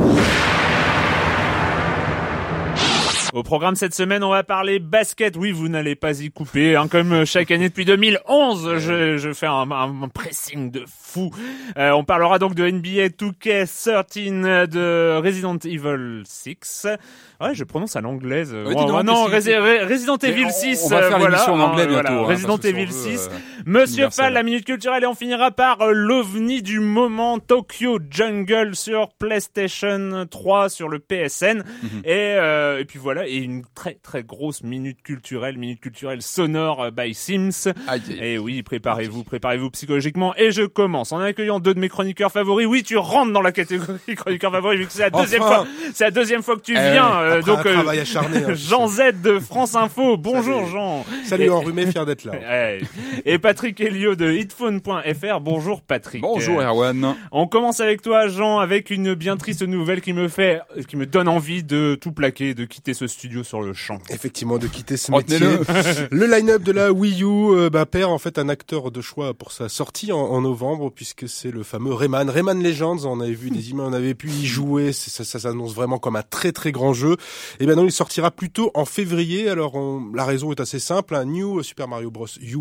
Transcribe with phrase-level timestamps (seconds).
[0.00, 0.39] Yeah.
[3.32, 5.36] Au programme cette semaine, on va parler basket.
[5.36, 6.74] Oui, vous n'allez pas y couper.
[6.74, 11.30] Hein, comme chaque année depuis 2011, je, je fais un, un, pressing de fou.
[11.78, 16.88] Euh, on parlera donc de NBA 2K13, de Resident Evil 6.
[17.40, 18.52] Ouais, je prononce à l'anglaise.
[18.52, 20.82] Ouais, oh, non, Resident Evil 6.
[20.84, 22.26] On, va faire voilà, l'émission en anglais voilà, bientôt.
[22.26, 23.28] Resident hein, Evil 6.
[23.30, 27.98] Euh, Monsieur Fall, la minute culturelle, et on finira par euh, l'ovni du moment Tokyo
[28.10, 31.58] Jungle sur PlayStation 3, sur le PSN.
[31.58, 32.04] Mm -hmm.
[32.04, 36.82] et, euh, et puis voilà, et une très très grosse minute culturelle, minute culturelle sonore
[36.84, 37.72] euh, by Sims.
[37.88, 40.34] Aïe, et oui, préparez-vous, préparez-vous psychologiquement.
[40.36, 42.66] Et je commence en accueillant deux de mes chroniqueurs favoris.
[42.66, 45.54] Oui, tu rentres dans la catégorie chroniqueur favori vu que c'est la deuxième Enfin.
[45.64, 47.10] fois, c'est la deuxième fois que tu Eh viens.
[47.20, 50.16] euh, Après donc un travail acharné, hein, Jean Z de France Info.
[50.18, 50.72] Bonjour Salut.
[50.72, 51.04] Jean.
[51.24, 52.32] Salut Et- enrhumé, fier d'être là.
[53.24, 55.40] Et Patrick Helio de hitphone.fr.
[55.40, 56.22] Bonjour Patrick.
[56.22, 57.14] Bonjour Euh, Erwan.
[57.32, 61.06] on commence avec toi, Jean, avec une bien triste nouvelle qui me fait, qui me
[61.06, 63.98] donne envie de tout plaquer, de quitter ce studio sur le champ.
[64.08, 65.38] Effectivement, de quitter ce métier.
[66.10, 69.34] Le line-up de la Wii U euh, bah, perd en fait un acteur de choix
[69.34, 72.30] pour sa sortie en, en novembre, puisque c'est le fameux Rayman.
[72.30, 75.74] Rayman Legends, on avait vu des images, on avait pu y jouer, ça, ça s'annonce
[75.74, 77.16] vraiment comme un très très grand jeu.
[77.58, 79.48] Et bien non, il sortira plutôt en février.
[79.50, 82.26] Alors on- la raison est assez simple, un New Super Mario Bros.
[82.40, 82.56] U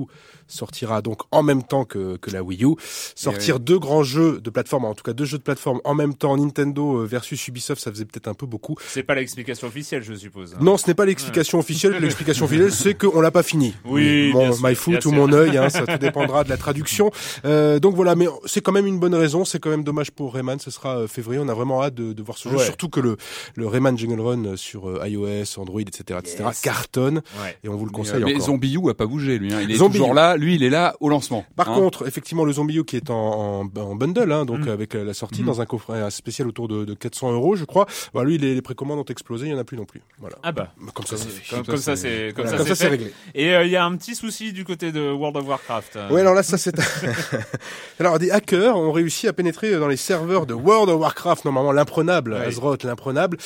[0.50, 2.76] sortira donc en même temps que, que la Wii U.
[3.16, 6.14] Sortir deux grands jeux de plateforme, en tout cas deux jeux de plateforme en même
[6.16, 8.76] temps, Nintendo euh, versus Ubisoft, ça faisait peut-être un peu beaucoup.
[8.88, 10.56] C'est pas l'explication officielle, je suppose.
[10.60, 11.94] Non, ce n'est pas l'explication officielle.
[12.00, 13.74] L'explication officielle, c'est qu'on l'a pas fini.
[13.86, 15.12] Oui, mon bien sûr, my bien foot sûr.
[15.12, 17.12] ou mon œil, hein, ça tout dépendra de la traduction.
[17.46, 19.46] Euh, donc voilà, mais c'est quand même une bonne raison.
[19.46, 20.60] C'est quand même dommage pour Rayman.
[20.60, 21.40] Ce sera euh, février.
[21.44, 22.66] On a vraiment hâte de, de voir ce jeu, Ouais.
[22.66, 23.18] surtout que le
[23.56, 26.44] le Rayman Jungle Run euh, sur euh, iOS, Android, etc., etc.
[26.48, 26.62] Yes.
[26.62, 27.58] cartonne Ouais.
[27.64, 28.48] et on vous le Mais, conseille mais encore.
[28.48, 29.54] Zombie U a pas bougé lui.
[29.54, 29.60] Hein.
[29.62, 30.16] Il est Zombie toujours U.
[30.16, 30.36] là.
[30.39, 31.45] Lui, il est là au lancement.
[31.55, 31.75] Par hein.
[31.75, 34.69] contre, effectivement, le Zombie U qui est en, en, en bundle, hein, donc Mm.
[34.69, 35.45] avec euh, la sortie Mm.
[35.45, 37.85] dans un coffret spécial autour de, de 400 euros, je crois.
[38.13, 39.47] Bah, lui, les, les précommandes ont explosé.
[39.47, 40.01] Il y en a plus non plus.
[40.19, 40.38] Voilà.
[40.44, 40.73] Ah bah.
[40.94, 41.55] Comme ça, c'est fait.
[41.55, 43.13] Comme, comme ça, c'est comme Voilà, ça, comme ça, c'est réglé.
[43.35, 45.95] Et euh, il y a un petit souci du côté de World of Warcraft.
[45.97, 46.09] euh.
[46.09, 46.75] Ouais, alors là, ça c'est.
[48.00, 51.71] alors des hackers ont réussi à pénétrer dans les serveurs de World of Warcraft, normalement
[51.71, 52.35] l'imprenable.
[52.35, 53.38] Azeroth, l'imprenable.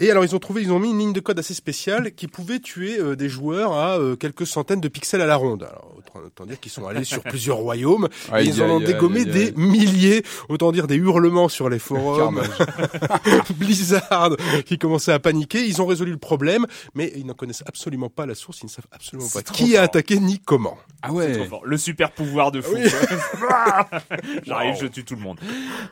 [0.00, 2.26] Et alors ils ont trouvé, ils ont mis une ligne de code assez spéciale qui
[2.26, 5.62] pouvait tuer euh, des joueurs à euh, quelques centaines de pixels à la ronde.
[5.62, 5.94] Alors
[6.40, 8.08] autant, dire qu'ils sont allés sur plusieurs royaumes.
[8.38, 12.40] et ils en ont dégommé des milliers, autant dire des hurlements sur les forums.
[13.56, 14.36] Blizzard
[14.66, 15.64] qui commençait à paniquer.
[15.66, 18.60] Ils ont résolu le problème, mais ils n'en connaissent absolument pas la source.
[18.62, 20.76] Ils ne savent absolument pas qui a attaqué ni comment.
[21.02, 21.32] Ah ouais.
[21.32, 21.62] trop fort.
[21.64, 22.74] Le super pouvoir de fou.
[22.74, 22.82] Oui.
[24.46, 25.38] J'arrive, je tue tout le monde.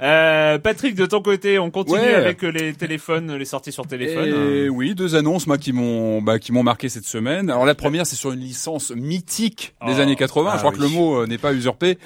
[0.02, 2.14] Euh, Patrick, de ton côté, on continue Ouais.
[2.14, 4.26] avec les téléphones, les sorties sur téléphone.
[4.28, 7.50] Et Euh, oui, deux annonces moi qui m'ont bah, qui m'ont marqué cette semaine.
[7.50, 10.00] Alors la première c'est sur une licence mythique des Oh.
[10.00, 10.37] années 80.
[10.46, 10.76] Ah Je crois oui.
[10.78, 11.98] que le mot euh, n'est pas usurpé.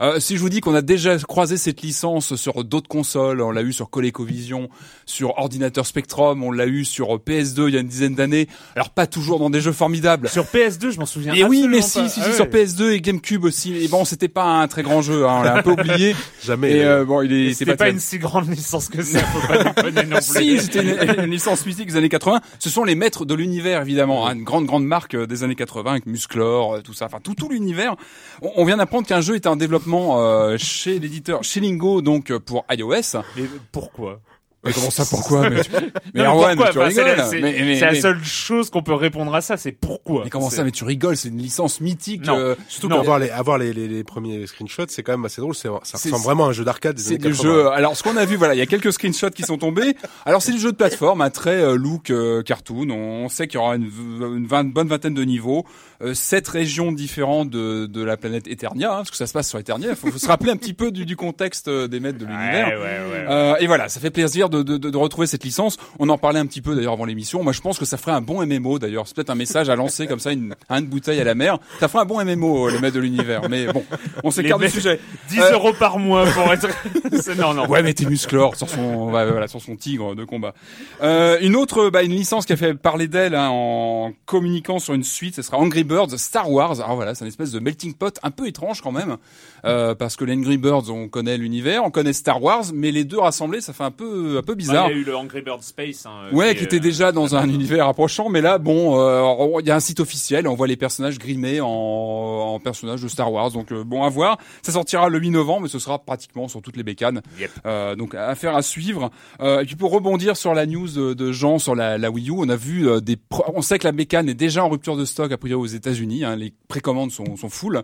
[0.00, 3.50] Euh, si je vous dis qu'on a déjà croisé cette licence sur d'autres consoles, on
[3.50, 4.68] l'a eu sur ColecoVision,
[5.06, 8.48] sur ordinateur Spectrum, on l'a eu sur PS2 il y a une dizaine d'années.
[8.74, 10.28] Alors pas toujours dans des jeux formidables.
[10.28, 11.34] Sur PS2, je m'en souviens.
[11.34, 12.08] Et oui, mais si, pas.
[12.08, 12.64] si, si, Ah sur ouais.
[12.64, 13.76] PS2 et GameCube aussi.
[13.76, 16.16] Et bon, c'était pas un très grand jeu, hein, on l'a un peu oublié.
[16.42, 16.72] Jamais.
[16.72, 19.20] Et euh, euh, bon, il est, C'était pas, pas, une si grande licence que ça,
[19.20, 20.22] faut pas déconner non plus.
[20.24, 22.40] Si, c'était une, une licence mythique des années 80.
[22.58, 24.26] Ce sont les maîtres de l'univers, évidemment.
[24.26, 27.06] hein, une grande, grande marque euh, des années 80 avec Musclor, tout ça.
[27.06, 27.94] Enfin, tout, tout l'univers.
[28.42, 32.38] On, on vient d'apprendre qu'un jeu est en développement euh, chez l'éditeur Shilingo, donc euh,
[32.38, 33.18] pour iOS.
[33.36, 34.20] Mais pourquoi?
[34.64, 35.70] Mais comment ça, pourquoi Mais, tu-
[36.14, 38.70] mais Non, Erwan, pourquoi tu c'est la- c'est- Mais- mais- c'est la mais- seule chose
[38.70, 40.22] qu'on peut répondre à ça, c'est pourquoi.
[40.24, 42.26] Mais comment ça Mais tu rigoles, c'est une licence mythique.
[42.26, 42.38] Non.
[42.38, 42.96] euh, Surtout Non.
[42.96, 45.54] qu'avoir les, avoir les, les, les premiers screenshots, c'est quand même assez drôle.
[45.54, 47.42] C'est, ça ressemble vraiment à un jeu d'arcade des C'est années du 80.
[47.42, 47.68] jeu.
[47.68, 49.94] Alors, ce qu'on a vu, voilà, il y a quelques screenshots qui sont tombés.
[50.24, 52.88] Alors, c'est du jeu de plateforme, un très euh, look euh, cartoon.
[52.90, 53.84] On sait qu'il y aura une,
[54.20, 55.64] une vingt- bonne vingtaine de niveaux,
[56.02, 59.48] euh, sept régions différentes de, de la planète Eternia, hein, parce que ça se passe
[59.48, 59.90] sur Eternia.
[59.90, 62.24] Il faut, faut se rappeler un petit peu du, du contexte euh, des maîtres de
[62.24, 62.68] Ouais, l'univers.
[62.68, 63.26] ouais, ouais.
[63.28, 65.76] Euh, et voilà, ça fait plaisir de, de, de, de retrouver cette licence.
[65.98, 67.42] On en parlait un petit peu d'ailleurs avant l'émission.
[67.42, 69.06] Moi, je pense que ça ferait un bon MMO d'ailleurs.
[69.08, 71.58] C'est peut-être un message à lancer comme ça, une, une bouteille à la mer.
[71.80, 73.48] Ça ferait un bon MMO, euh, les maîtres de l'univers.
[73.48, 73.84] Mais bon,
[74.22, 75.00] on s'écarte du sujet.
[75.30, 76.68] 10 Euh, euros par mois pour être.
[77.38, 77.66] Non, non.
[77.68, 80.54] Ouais, mais t'es musclor sur son, ouais, voilà, sur son tigre de combat.
[81.02, 84.94] Euh, une autre, bah, une licence qui a fait parler d'elle hein, en communiquant sur
[84.94, 86.80] une suite, ce sera Angry Birds Star Wars.
[86.80, 89.16] Alors voilà, c'est une espèce de melting pot un peu étrange quand même,
[89.64, 93.04] euh, parce que les Angry Birds, on connaît l'univers, on connaît Star Wars, mais les
[93.04, 94.88] deux rassemblés, ça fait un peu, un peu bizarre.
[94.90, 96.06] Il y a eu le Angry Bird Space.
[96.06, 99.66] Hein, Ouais, qui était euh, déjà dans un univers approchant, mais là, bon, euh, il
[99.66, 103.32] y a un site officiel, on voit les personnages grimés en, en personnages de Star
[103.32, 104.38] Wars, donc euh, bon à voir.
[104.62, 107.22] Ça sortira le 8 novembre, mais ce sera pratiquement sur toutes les bécanes.
[107.38, 107.50] Yep.
[107.66, 109.10] Euh, donc affaire à suivre.
[109.40, 112.28] Euh, et puis pour rebondir sur la news de, de Jean sur la, la Wii
[112.30, 113.16] U, on a vu euh, des,
[113.54, 116.24] on sait que la bécane est déjà en rupture de stock a priori aux États-Unis.
[116.24, 117.82] Hein, les précommandes sont, sont full,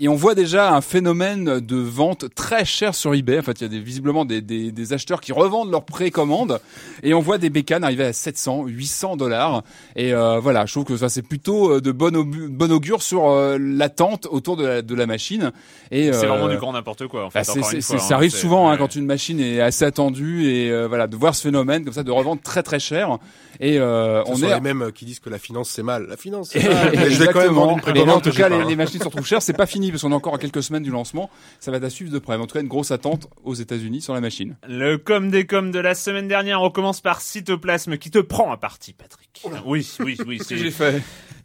[0.00, 3.38] et on voit déjà un phénomène de vente très cher sur eBay.
[3.38, 6.60] En fait, il y a des, visiblement des, des, des acheteurs qui revendent leurs précommandes,
[7.02, 9.62] et on voit des bécanes arriver à 700, 800 dollars.
[9.96, 13.02] Et euh, voilà, je trouve que ça c'est plutôt euh, de bon, augu- bon augure
[13.02, 15.52] sur euh, l'attente autour de la, de la machine.
[15.90, 17.26] Et C'est euh, vraiment du grand n'importe quoi.
[17.26, 20.70] En fait, bah, ça hein, arrive souvent hein, quand une machine est assez attendue et
[20.70, 23.18] euh, voilà de voir ce phénomène comme ça de revendre très très cher
[23.60, 26.06] et euh, Ce on sont est les mêmes qui disent que la finance c'est mal.
[26.08, 26.90] La finance c'est mal.
[26.94, 28.98] Mais je vais quand même vendre une Mais précommande en tout cas, les, les machines
[29.00, 29.42] se retrouvent chères.
[29.42, 31.11] C'est pas fini parce qu'on est encore à quelques semaines du lancement.
[31.60, 32.36] Ça va être à suivre de près.
[32.36, 34.56] En tout cas, une grosse attente aux États-Unis sur la machine.
[34.68, 38.50] Le com des com de la semaine dernière, on commence par Cytoplasme qui te prend
[38.52, 39.28] à partie, Patrick.
[39.64, 40.38] Oui, oui, oui.
[40.38, 41.02] Qu'est-ce que j'ai c'est fait?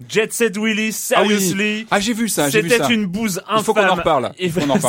[0.08, 1.30] Jet Set Willy, Ah oui.
[1.30, 1.88] seriously.
[1.90, 2.50] Ah, j'ai vu ça.
[2.50, 2.92] J'ai vu C'était ça.
[2.94, 3.56] une bouse infâme.
[3.58, 4.31] Il faut qu'on en reparle.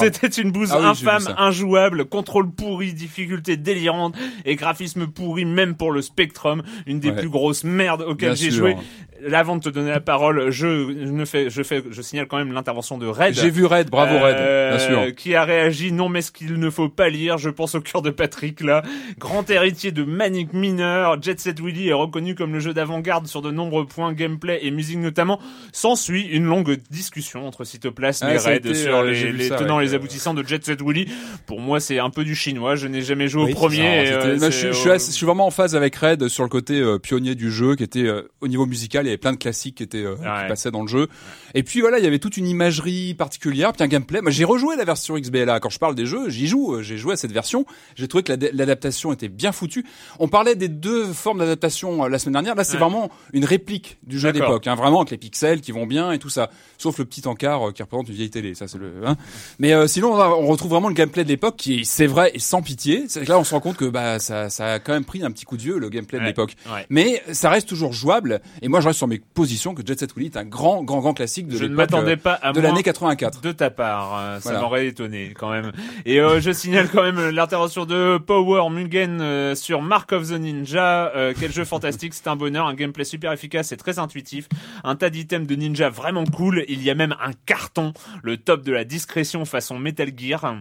[0.01, 4.15] C'était une bouse Ah oui, infâme, injouable, contrôle pourri, difficulté délirante
[4.45, 7.17] et graphisme pourri même pour le Spectrum, une des Ouais.
[7.17, 8.79] plus grosses merdes auxquelles j'ai sûr.
[9.21, 9.35] Joué.
[9.35, 12.53] Avant de te donner la parole, je ne fais, je fais, je signale quand même
[12.53, 13.35] l'intervention de Red.
[13.35, 13.89] J'ai vu Red.
[13.91, 14.35] Bravo Red.
[14.37, 15.15] Euh, Bien sûr.
[15.15, 18.03] Qui a réagi, non mais ce qu'il ne faut pas lire, je pense au cœur
[18.03, 18.83] de Patrick là.
[19.19, 23.43] Grand héritier de Manic Miner, Jet Set Willy est reconnu comme le jeu d'avant-garde sur
[23.43, 25.41] de nombreux points, gameplay et musique notamment.
[25.73, 29.77] S'ensuit une longue discussion entre Cytoplasme Ouais, et Red été, sur euh, les, ça, tenants
[29.79, 31.07] ouais, et les euh, aboutissants de Jet Set Willy.
[31.47, 34.09] Pour moi c'est un peu du chinois, je n'ai jamais joué Oui, au premier.
[34.13, 36.49] Euh, je, suis- je suis assez- je suis vraiment en phase avec Red sur le
[36.49, 39.33] côté euh, pionnier du jeu, qui était euh, au niveau musical, il y avait plein
[39.33, 41.09] de classiques qui étaient euh, qui passaient dans le jeu.
[41.55, 44.21] Et puis voilà, il y avait toute une imagerie particulière, puis un gameplay.
[44.21, 45.61] Moi, j'ai rejoué la version XBLA.
[45.61, 46.75] Quand je parle des jeux, j'y joue.
[46.75, 47.65] euh, J'ai joué à cette version.
[47.97, 49.85] J'ai trouvé que l'ad- l'adaptation était bien foutue.
[50.19, 52.55] On parlait des deux formes d'adaptation euh, la semaine dernière.
[52.55, 52.79] Là, c'est Ouais.
[52.81, 56.19] vraiment une réplique du jeu d'époque, hein, vraiment avec les pixels qui vont bien et
[56.19, 56.51] tout ça.
[56.77, 58.55] Sauf le petit encart qui représente une vieille télé.
[58.55, 58.93] Ça, c'est le.
[59.05, 59.17] Hein.
[59.59, 62.07] Mais euh, sinon, on, a- on retrouve vraiment le gameplay de l'époque qui, est- c'est
[62.07, 63.05] vrai, est sans pitié.
[63.09, 65.31] C'est là, on se rend compte que bah ça, ça a quand même pris un
[65.31, 66.29] petit coup de vieux le gameplay de Ouais.
[66.29, 66.55] l'époque.
[66.73, 66.87] Ouais.
[66.91, 68.41] Mais ça reste toujours jouable.
[68.63, 70.99] Et moi, je reste sur mes positions que Jet Set Willy est un grand, grand,
[71.01, 73.41] grand classique de Je ne m'attendais euh, pas à de l'année 84.
[73.41, 74.17] de ta part.
[74.19, 74.61] euh, ça Voilà.
[74.61, 75.73] m'aurait étonné quand même.
[76.05, 80.33] Et euh, je signale quand même l'intervention de Power Mugen euh, sur Mark of the
[80.33, 81.13] Ninja.
[81.17, 84.49] Euh, quel jeu fantastique, c'est un bonheur, un gameplay super efficace et très intuitif,
[84.85, 86.65] un tas d'items de ninja vraiment cool.
[86.69, 90.57] Il y a même un carton, le top de la discrétion façon Metal Gear.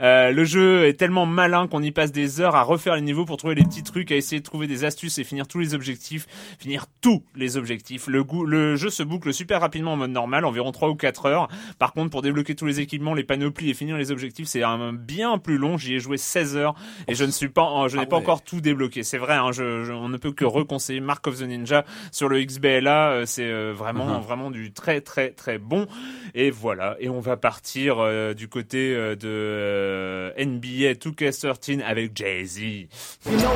[0.00, 3.24] Euh, le jeu est tellement malin qu'on y passe des heures à refaire les niveaux
[3.24, 5.74] pour trouver les petits trucs, à essayer de trouver des astuces et finir tous les
[5.74, 6.26] objectifs,
[6.58, 7.79] finir tous les objectifs.
[8.06, 11.26] Le, goût, le jeu se boucle super rapidement en mode normal, environ 3 ou 4
[11.26, 11.48] heures.
[11.78, 14.92] Par contre, pour débloquer tous les équipements, les panoplies et finir les objectifs, c'est un
[14.92, 15.76] bien plus long.
[15.76, 16.74] J'y ai joué 16 heures
[17.08, 18.22] et je ne suis pas, je n'ai Ah pas ouais.
[18.22, 19.02] encore tout débloqué.
[19.02, 22.28] C'est vrai, hein, je, je- on ne peut que reconseiller Mark of the Ninja sur
[22.28, 23.10] le XBLA.
[23.10, 24.20] euh, C'est euh, vraiment, Mhm.
[24.22, 25.86] vraiment du très, très, très bon.
[26.34, 26.96] Et voilà.
[27.00, 32.60] Et on va partir euh, du côté euh, de euh, NBA 2K13 avec Jay-Z.
[32.60, 33.50] You know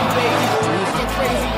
[0.00, 1.57] It's crazy.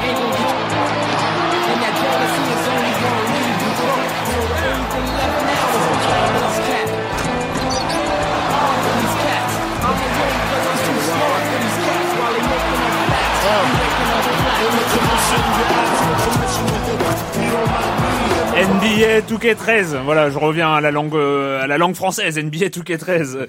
[18.61, 20.03] NBA 2K13.
[20.05, 22.39] Voilà, je reviens à la langue euh, à la langue française.
[22.39, 23.47] NBA 2K13.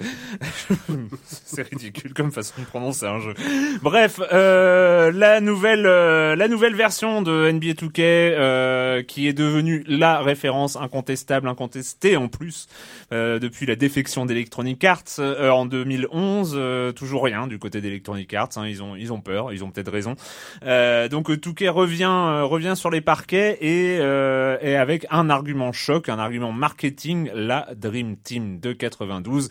[1.26, 3.34] C'est ridicule comme façon de prononcer un jeu.
[3.82, 9.84] Bref, euh, la nouvelle euh, la nouvelle version de NBA 2K euh, qui est devenue
[9.86, 12.68] la référence incontestable, incontestée en plus
[13.12, 16.54] euh, depuis la défection d'Electronic Arts euh, en 2011.
[16.56, 18.48] euh, toujours rien du côté d'Electronic Arts.
[18.56, 20.14] hein, ils ont ils ont peur, ils ont peut-être raison.
[20.64, 26.08] Euh, donc euh, Touquet revient revient sur les parquets et, et avec un argument choc,
[26.08, 29.50] un argument marketing, la Dream Team de 92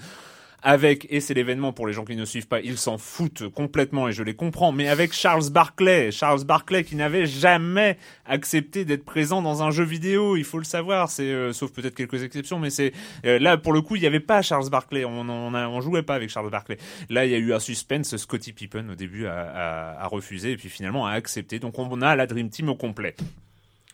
[0.64, 4.08] avec, et c'est l'événement pour les gens qui ne suivent pas, ils s'en foutent complètement
[4.08, 9.04] et je les comprends, mais avec Charles Barclay, Charles Barclay qui n'avait jamais accepté d'être
[9.04, 12.60] présent dans un jeu vidéo, il faut le savoir, c'est euh, sauf peut-être quelques exceptions,
[12.60, 12.94] mais c'est
[13.26, 16.04] euh, là pour le coup il n'y avait pas Charles Barclay, on on, on jouait
[16.04, 16.78] pas avec Charles Barclay.
[17.10, 20.52] Là il y a eu un suspense, Scottie Pippen au début a, a, a refusé
[20.52, 23.16] et puis finalement a accepté, donc on a la Dream Team au complet.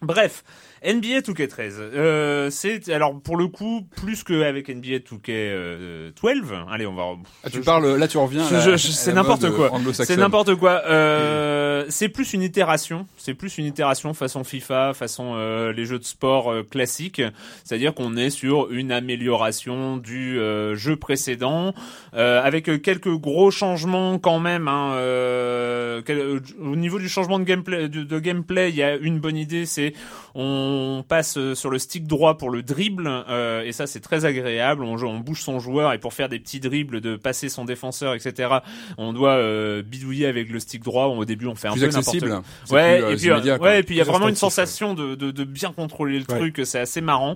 [0.01, 0.43] Bref,
[0.85, 6.65] NBA 2K13, euh, c'est alors pour le coup plus qu'avec NBA 2K12.
[6.69, 7.03] Allez, on va.
[7.43, 8.43] Ah, tu parles, là tu reviens.
[8.77, 9.71] c'est n'importe quoi.
[9.89, 10.05] euh.
[10.05, 10.81] C'est n'importe quoi.
[10.87, 13.07] Euh, c'est plus une itération.
[13.17, 17.21] C'est plus une itération façon FIFA, façon euh, les jeux de sport euh, classiques.
[17.63, 21.73] C'est-à-dire qu'on est sur une amélioration du euh, jeu précédent,
[22.13, 24.67] euh, avec euh, quelques gros changements quand même.
[24.67, 28.83] Hein, euh, quel- euh, au niveau du changement de gameplay, de, de gameplay, il y
[28.83, 29.93] a une bonne idée, c'est
[30.39, 34.23] on passe euh, sur le stick droit pour le dribble, euh, et ça c'est très
[34.25, 34.83] agréable.
[34.83, 37.65] On, joue- on bouge son joueur et pour faire des petits dribbles, de passer son
[37.65, 38.49] défenseur, etc.
[38.99, 41.05] On doit euh, bidouiller avec le stick droit.
[41.07, 42.39] Au début, on fait un Plus peu accessible.
[42.69, 43.67] Ouais, plus, euh, et puis, euh, immédiat, quoi.
[43.67, 46.25] ouais, et puis il y a vraiment une sensation de, de, de bien contrôler le
[46.31, 46.37] Ouais.
[46.51, 46.61] truc.
[46.65, 47.35] C'est assez marrant.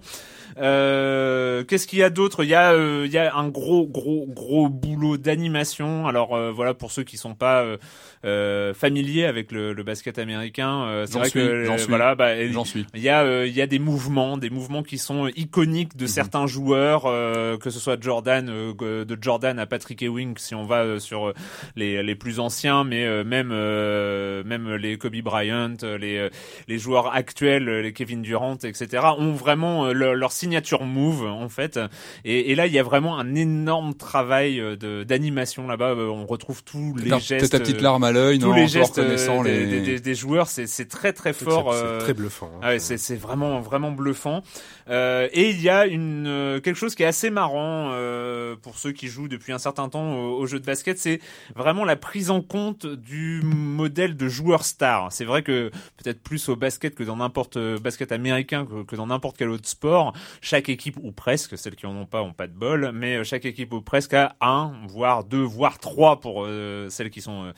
[0.59, 2.43] Euh, Qu'est-ce qu'il y a d'autre?
[2.43, 6.07] Il y a, euh, il y a un gros, gros, gros boulot d'animation.
[6.07, 7.77] Alors euh, voilà pour ceux qui sont pas euh,
[8.25, 11.87] euh, familiers avec le, le basket américain, euh, c'est vrai suis, que j'en euh, suis.
[11.87, 12.85] voilà, bah, J'en suis.
[12.93, 16.05] Il y a euh, il y a des mouvements, des mouvements qui sont iconiques de
[16.07, 20.65] certains joueurs, euh, que ce soit Jordan, euh, de Jordan à Patrick Ewing si on
[20.65, 21.33] va euh, sur euh,
[21.75, 26.29] les les plus anciens, mais euh, même euh, même les Kobe Bryant, les euh,
[26.67, 29.03] les joueurs actuels, les Kevin Durant, etc.
[29.17, 31.79] ont vraiment euh, leur, leur signature move en fait.
[32.25, 35.95] Et, et là il y a vraiment un énorme travail de d'animation là-bas.
[35.95, 39.43] On retrouve tous les gestes, ta petite larme à l'œil, tous non, les gestes reconnaissant
[39.43, 39.65] des, les...
[39.67, 40.47] des- des- des joueurs.
[40.47, 41.73] C'est c'est très très fort.
[41.73, 42.49] c'est euh, très bluffant.
[42.55, 42.59] hein.
[42.61, 44.41] ah ouais, c'est vraiment vraiment bluffant.
[44.89, 48.77] Euh, et il y a une euh, quelque chose qui est assez marrant euh, pour
[48.77, 51.19] ceux qui jouent depuis un certain temps au, jeu de basket, c'est
[51.55, 55.11] vraiment la prise en compte du modèle de joueur star.
[55.11, 59.07] C'est vrai que peut-être plus au basket que dans n'importe euh, basket américain que, dans
[59.07, 62.47] n'importe quel autre sport, chaque équipe ou presque, celles qui en ont pas ont pas
[62.47, 66.47] de bol, mais euh, chaque équipe ou presque a un, voire deux, voire trois pour
[66.89, 67.53] celles qui sont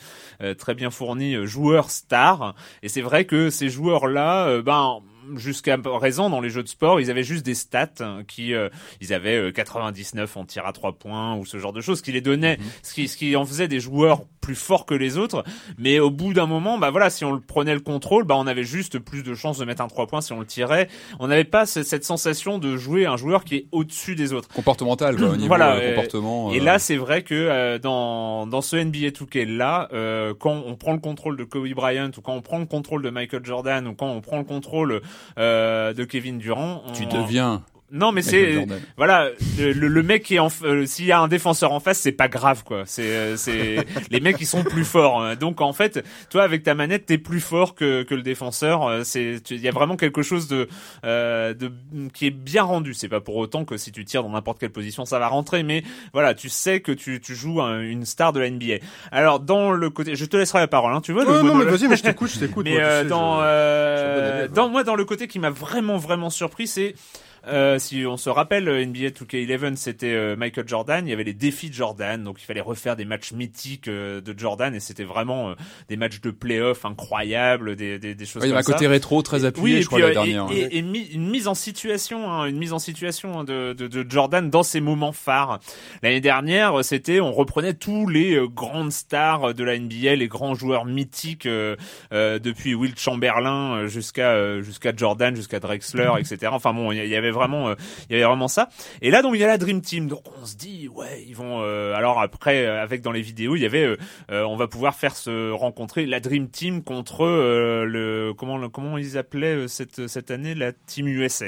[0.58, 2.56] très bien fournies joueurs stars.
[2.82, 5.02] Et c'est vrai que ces joueurs-là, euh, ben
[5.36, 8.70] jusqu'à présent dans les jeux de sport, ils avaient juste des stats hein, qui euh,
[9.02, 12.12] ils avaient euh, 99 en tir à trois points ou ce genre de choses qui
[12.12, 15.46] les donnait ce qui ce qui en faisait des joueurs plus forts que les autres,
[15.78, 18.46] mais au bout d'un moment bah voilà, si on le prenait le contrôle, bah on
[18.46, 20.90] avait juste plus de chances de mettre un trois points si on le tirait.
[21.20, 24.50] On n'avait pas ce- cette sensation de jouer un joueur qui est au-dessus des autres.
[24.50, 26.52] comportemental, quoi, au niveau Voilà, euh, euh, comportement.
[26.52, 30.62] Et euh, là, c'est vrai que euh, dans dans ce NBA 2K là, euh, quand
[30.66, 33.46] on prend le contrôle de Kobe Bryant ou quand on prend le contrôle de Michael
[33.46, 35.00] Jordan ou quand on prend le contrôle euh,
[35.38, 37.64] de Kevin Durant, tu deviens.
[37.94, 38.66] Non mais c'est
[38.98, 42.00] voilà le, le- mec qui est en euh, s'il y a un défenseur en face
[42.00, 42.84] c'est pas grave quoi.
[42.86, 45.36] C'est euh, c'est les mecs ils sont plus forts hein.
[45.36, 49.04] donc en fait toi avec ta manette t'es plus fort que que le défenseur Euh,
[49.04, 50.68] c'est tu- il y a vraiment quelque chose de
[51.06, 51.72] euh, de
[52.14, 52.94] qui est bien rendu.
[52.94, 55.64] C'est pas pour autant que si tu tires dans n'importe quelle position ça va rentrer
[55.64, 55.84] mais
[56.14, 58.76] voilà tu sais que tu tu joues un- une star de la NBA
[59.12, 61.02] alors dans le côté je te laisserai la parole hein.
[61.02, 62.66] Tu vois Ouais, non, mais vas-y, mais je t'écoute, je t'écoute.
[62.66, 65.38] mais moi, tu euh, sais, dans, je- euh, je dans moi dans le côté qui
[65.40, 66.96] m'a vraiment vraiment surpris c'est
[67.48, 71.24] euh, si on se rappelle euh, NBA 2K11 c'était euh, Michael Jordan il y avait
[71.26, 74.80] les défis de Jordan donc il fallait refaire des matchs mythiques euh, de Jordan et
[74.80, 75.54] c'était vraiment euh,
[75.90, 78.64] des matchs de playoff incroyables des, des, des choses Ouais, il y comme avait un
[78.68, 80.48] ça côté rétro très appuyé, oui, je crois, puis, la euh, et- dernière.
[80.52, 83.88] Et, et mi- une mise en situation, hein, une mise en situation hein, de, de,
[83.88, 85.60] de Jordan dans ses moments phares.
[86.02, 90.86] L'année dernière, c'était, on reprenait tous les grandes stars de la NBA, les grands joueurs
[90.86, 91.76] mythiques euh,
[92.14, 96.38] euh, depuis Will Chamberlain jusqu'à jusqu'à Jordan, jusqu'à Drexler, etc.
[96.52, 97.76] Enfin bon, il y avait vraiment, euh,
[98.10, 98.70] il y avait vraiment ça.
[99.02, 100.08] Et là, donc il y a la Dream Team.
[100.08, 101.62] Donc on se dit, ouais, ils vont.
[101.62, 103.98] euh, alors après, euh, avec dans les vidéos, il y avait, euh,
[104.32, 108.70] euh, on va pouvoir faire se rencontrer la Dream Team contre euh, le comment le-
[108.70, 111.48] comment ils appelaient euh, cette cette année la Team USA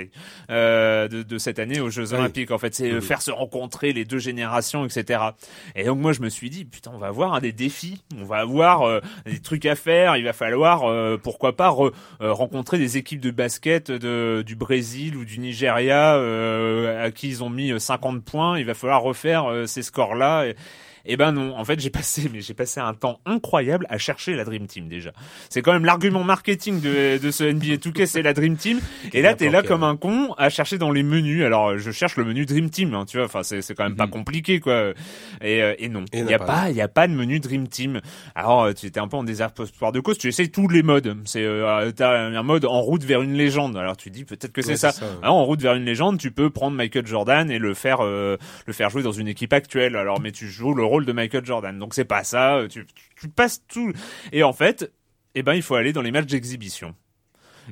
[0.50, 2.20] euh, de, de cette année aux Jeux Oui.
[2.20, 2.51] Olympiques.
[2.51, 3.01] En fait, c'est Oui.
[3.01, 5.22] faire se rencontrer les deux générations, etc.
[5.75, 8.25] Et donc moi je me suis dit, putain, on va avoir hein, des défis, on
[8.25, 10.18] va avoir euh, des trucs à faire.
[10.18, 14.56] Il va falloir, euh, pourquoi pas, re- euh, rencontrer des équipes de basket de, du
[14.56, 18.74] Brésil ou du Nigeria Euh, à qui ils ont mis euh, 50 points, il va
[18.74, 20.46] falloir refaire euh, ces scores-là.
[21.06, 24.34] Eh ben non, en fait j'ai passé, mais j'ai passé un temps incroyable à chercher
[24.36, 25.12] la Dream Team déjà.
[25.50, 28.80] C'est quand même l'argument marketing de, de ce NBA 2K, c'est la Dream Team.
[29.14, 31.44] Et là t'es là comme un con à chercher dans les menus.
[31.44, 33.26] Alors je cherche le menu Dream Team, hein, tu vois.
[33.26, 34.92] Enfin c'est c'est quand même pas compliqué quoi.
[35.42, 37.14] Et, euh, et non, il y a n'y a pas, il y a pas de
[37.14, 38.02] menu Dream Team.
[38.36, 40.18] Alors euh, tu étais un peu en désespoir de cause.
[40.18, 41.16] Tu essayes tous les modes.
[41.26, 43.78] C'est euh, t'as un mode en route vers une légende.
[43.78, 44.92] Alors tu dis peut-être que c'est Ouais, ça.
[44.92, 45.18] c'est ça, ouais.
[45.24, 48.38] Alors, en route vers une légende, tu peux prendre Michael Jordan et le faire euh,
[48.66, 49.96] le faire jouer dans une équipe actuelle.
[49.96, 51.78] Alors mais tu joues le de Michael Jordan.
[51.78, 53.92] Donc c'est pas ça, tu, tu, tu passes tout
[54.32, 54.94] et en fait,
[55.34, 56.96] eh ben il faut aller dans les matchs d'exhibition.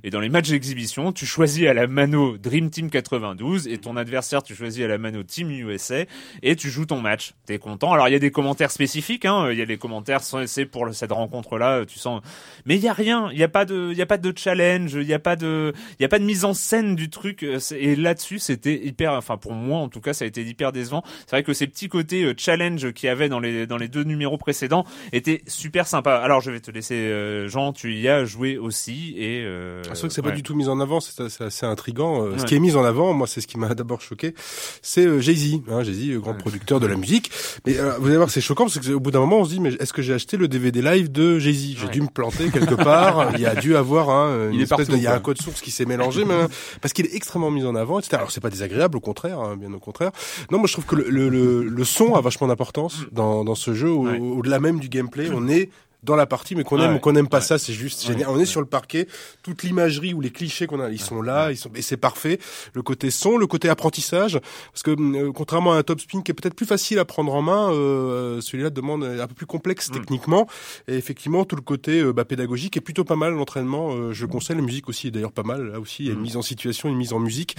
[0.04, 3.96] Et dans les matchs d'exhibition, tu choisis à la mano Dream Team 92 et ton
[3.96, 6.06] adversaire tu choisis à la mano Team USA
[6.42, 7.34] et tu joues ton match.
[7.46, 7.94] T'es content.
[7.94, 9.52] Alors il y a des commentaires spécifiques, hein.
[9.52, 12.22] Il y a des commentaires c'est pour cette rencontre là, tu sens.
[12.66, 13.30] Mais il y a rien.
[13.32, 14.94] Il y a pas de, il y a pas de challenge.
[14.94, 17.46] Il y a pas de, il y a pas de mise en scène du truc.
[17.78, 21.04] Et là-dessus c'était hyper, enfin pour moi en tout cas ça a été hyper décevant.
[21.26, 23.88] C'est vrai que ces petits côtés euh, challenge qu'il y avait dans les dans les
[23.88, 26.18] deux numéros précédents étaient super sympas.
[26.18, 29.44] Alors je vais te laisser euh, Jean, tu y as joué aussi et.
[29.44, 30.36] Euh, C'est vrai que c'est pas ouais.
[30.36, 32.24] du tout mis en avant, c'est assez intriguant.
[32.26, 32.48] Euh, Ce Ouais.
[32.48, 34.34] qui est mis en avant, moi, c'est ce qui m'a d'abord choqué,
[34.82, 37.32] c'est euh, Jay-Z, hein, Jay-Z, le grand producteur de la musique.
[37.66, 39.50] Mais euh, vous allez voir, c'est choquant parce que au bout d'un moment, on se
[39.52, 41.76] dit, mais est-ce que j'ai acheté le DVD live de Jay-Z?
[41.78, 41.92] J'ai Ouais.
[41.92, 43.32] dû me planter quelque part.
[43.36, 45.20] il y a dû avoir hein, une Il espèce partout, de, il y a un
[45.20, 46.36] code source qui s'est mélangé, mais,
[46.82, 48.16] parce qu'il est extrêmement mis en avant, etc.
[48.18, 50.12] Alors c'est pas désagréable, au contraire, hein, bien au contraire.
[50.52, 53.56] Non, moi je trouve que le, le, le, le son a vachement d'importance dans, dans
[53.56, 54.20] ce jeu, au- Ouais.
[54.20, 55.30] au-delà même du gameplay.
[55.34, 55.70] On est
[56.04, 56.86] dans la partie, mais qu'on Ouais.
[56.86, 57.44] aime ou qu'on n'aime pas Ouais.
[57.44, 58.14] ça, c'est juste Ouais.
[58.14, 58.30] génial.
[58.30, 59.08] On est sur le parquet,
[59.42, 62.40] toute l'imagerie ou les clichés qu'on a, ils sont là, ils sont, et c'est parfait.
[62.74, 64.40] Le côté son, le côté apprentissage,
[64.72, 67.34] parce que euh, contrairement à un top spin qui est peut-être plus facile à prendre
[67.34, 69.94] en main, euh, celui-là demande un peu plus complexe Mm.
[69.94, 70.48] techniquement.
[70.88, 73.34] Et effectivement, tout le côté euh, bah, pédagogique est plutôt pas mal.
[73.34, 74.56] L'entraînement, euh, je le conseille.
[74.56, 75.72] La musique aussi est d'ailleurs pas mal.
[75.72, 76.24] Là aussi, il y a une Mm.
[76.24, 77.56] mise en situation, une mise en musique.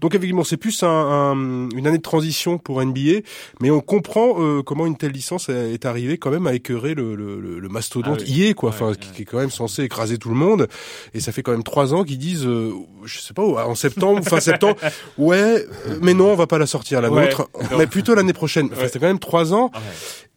[0.00, 3.20] Donc effectivement, c'est plus un, un- une année de transition pour NBA,
[3.60, 7.14] mais on comprend euh, comment une telle licence est arrivée quand même à écœurer le,
[7.14, 8.32] le, le, le mastodonte Ah oui.
[8.32, 8.96] y est quoi, Ouais, enfin ouais.
[8.96, 10.68] qui, est quand même censé écraser tout le monde.
[11.14, 12.72] Et ça fait quand même trois ans qu'ils disent, euh,
[13.04, 14.76] je sais pas, en septembre, fin septembre,
[15.18, 18.68] ouais, euh, mais non, on va pas la sortir la nôtre, mais plutôt l'année prochaine.
[18.72, 19.70] Enfin, c'est quand même trois ans.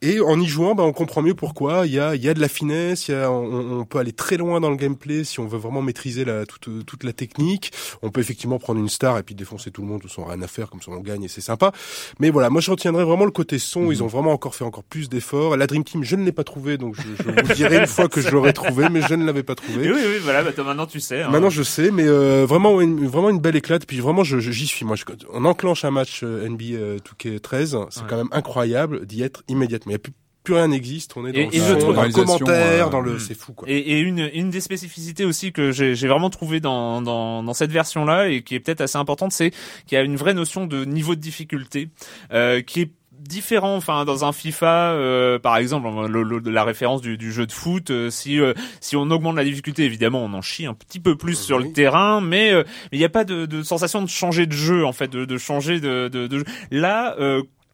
[0.03, 1.85] Et en y jouant, bah, on comprend mieux pourquoi.
[1.85, 3.99] Il y a, il y a de la finesse, il y a, on, on peut
[3.99, 7.13] aller très loin dans le gameplay si on veut vraiment maîtriser la, toute, toute la
[7.13, 7.71] technique.
[8.01, 10.41] On peut effectivement prendre une star et puis défoncer tout le monde, tout sans rien
[10.41, 11.71] à faire, comme ça on gagne et c'est sympa.
[12.19, 13.81] Mais voilà, moi je retiendrai vraiment le côté son.
[13.81, 13.91] Mhm.
[13.91, 15.55] Ils ont vraiment encore fait encore plus d'efforts.
[15.55, 18.07] La Dream Team, je ne l'ai pas trouvé, donc je, je vous dirai une fois
[18.09, 19.85] que je l'aurai trouvé, mais je ne l'avais pas trouvé.
[19.85, 20.41] Et oui, oui, voilà.
[20.41, 21.21] Bah, toi, maintenant tu sais.
[21.21, 21.29] hein.
[21.29, 23.85] Maintenant je sais, mais euh, vraiment une, vraiment une belle éclate.
[23.85, 24.83] Puis vraiment je- je- j'y suis.
[24.83, 28.05] Moi, je, on enclenche un match euh, NBA euh, 2K13, c'est Ouais.
[28.09, 29.90] quand même incroyable d'y être immédiatement.
[29.91, 31.15] Il y a plus, plus rien n'existe.
[31.17, 33.19] On est dans Et- le et je son, trouve- dans le commentaire, euh, dans le,
[33.19, 33.69] c'est fou quoi.
[33.69, 37.53] Et, et une, une des spécificités aussi que j'ai j'ai vraiment trouvé dans, dans, dans
[37.53, 39.51] cette version-là et qui est peut-être assez importante, c'est
[39.85, 41.89] qu'il y a une vraie notion de niveau de difficulté
[42.33, 47.01] euh, qui est différent enfin dans un FIFA euh, par exemple le- le- la référence
[47.01, 50.33] du, du jeu de foot euh, si euh, si on augmente la difficulté évidemment on
[50.33, 53.09] en chie un petit peu plus sur le terrain mais euh, mais il n'y a
[53.09, 56.25] pas de, de sensation de changer de jeu en fait de, de changer de, de,
[56.25, 56.45] de jeu.
[56.71, 57.15] là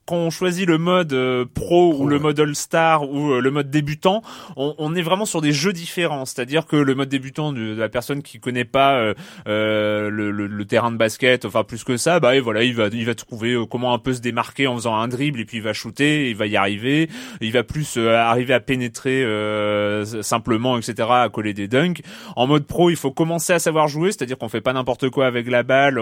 [0.08, 3.42] euh, quand on choisit le mode euh, pro, Pro, ou le mode All-Star ou euh,
[3.42, 4.22] le mode débutant,
[4.56, 6.24] on, on est vraiment sur des jeux différents.
[6.26, 9.14] C'est-à-dire que le mode débutant de, de la personne qui connaît pas euh,
[9.50, 12.74] euh, le, le- le terrain de basket, enfin plus que ça, bah et voilà, il
[12.74, 15.46] va il va trouver euh, comment un peu se démarquer en faisant un dribble et
[15.46, 17.10] puis il va shooter, il va y arriver,
[17.42, 22.02] il va plus euh, arriver à pénétrer euh, simplement, etc., à coller des dunks.
[22.36, 25.26] En mode pro, il faut commencer à savoir jouer, c'est-à-dire qu'on fait pas n'importe quoi
[25.28, 26.00] avec la balle.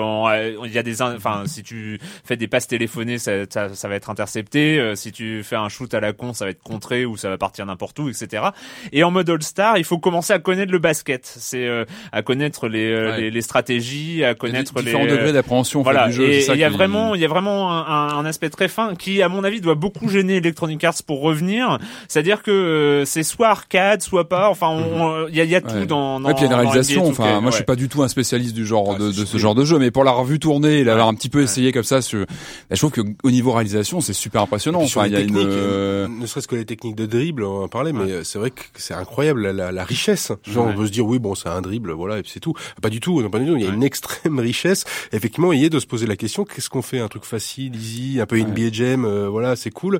[0.65, 3.87] Il y a des, in- enfin si tu fais des passes téléphonées, ça, ça, ça
[3.87, 4.79] va être intercepté.
[4.79, 7.29] Euh, si tu fais un shoot à la con, ça va être contré ou ça
[7.29, 8.43] va partir n'importe où, etc.
[8.91, 11.25] Et en mode All-Star, il faut commencer à connaître le basket.
[11.25, 13.21] C'est euh, à connaître les, euh, Ouais.
[13.21, 16.13] les, les stratégies, à connaître Il a différents les degrés d'appréhension en fait, voilà, du
[16.13, 16.29] jeu.
[16.29, 19.29] et il y a vraiment, il y a vraiment un, aspect très fin qui, à
[19.29, 21.77] mon avis, doit beaucoup gêner Electronic Arts pour revenir.
[22.07, 24.49] C'est-à-dire que c'est soit arcade, soit pas.
[24.49, 25.85] Enfin, on- il y a, il y a tout Ouais.
[25.85, 26.19] dans.
[26.19, 27.01] dans Ouais, puis il y a une réalisation.
[27.03, 27.65] NBA 2K, Enfin, moi, je suis ouais.
[27.65, 30.23] pas du tout un spécialiste du genre de, ce genre de jeu, mais pour l'avoir
[30.25, 31.43] vu tourner et l'avoir un petit peu Ouais.
[31.43, 32.25] essayé comme ça, je, bah,
[32.71, 34.85] je trouve que au niveau réalisation, c'est super impressionnant.
[34.87, 35.27] Sur Enfin, il y a une.
[35.27, 38.11] techniques, euh, ne serait-ce que les techniques de dribble, on en parlait, mais Ouais.
[38.11, 40.31] euh, c'est vrai que c'est incroyable la, la, la richesse.
[40.43, 40.73] Genre, Ouais.
[40.73, 42.53] on peut se dire oui, bon, c'est un dribble, voilà, et puis c'est tout.
[42.81, 43.55] Pas du tout, non, pas du tout.
[43.55, 43.75] Il y a Ouais.
[43.75, 44.83] une extrême richesse.
[45.13, 47.75] Effectivement, il y a de se poser la question qu'est-ce qu'on fait Un truc facile,
[47.75, 49.99] easy, un peu NBA Jam, euh, voilà, c'est cool,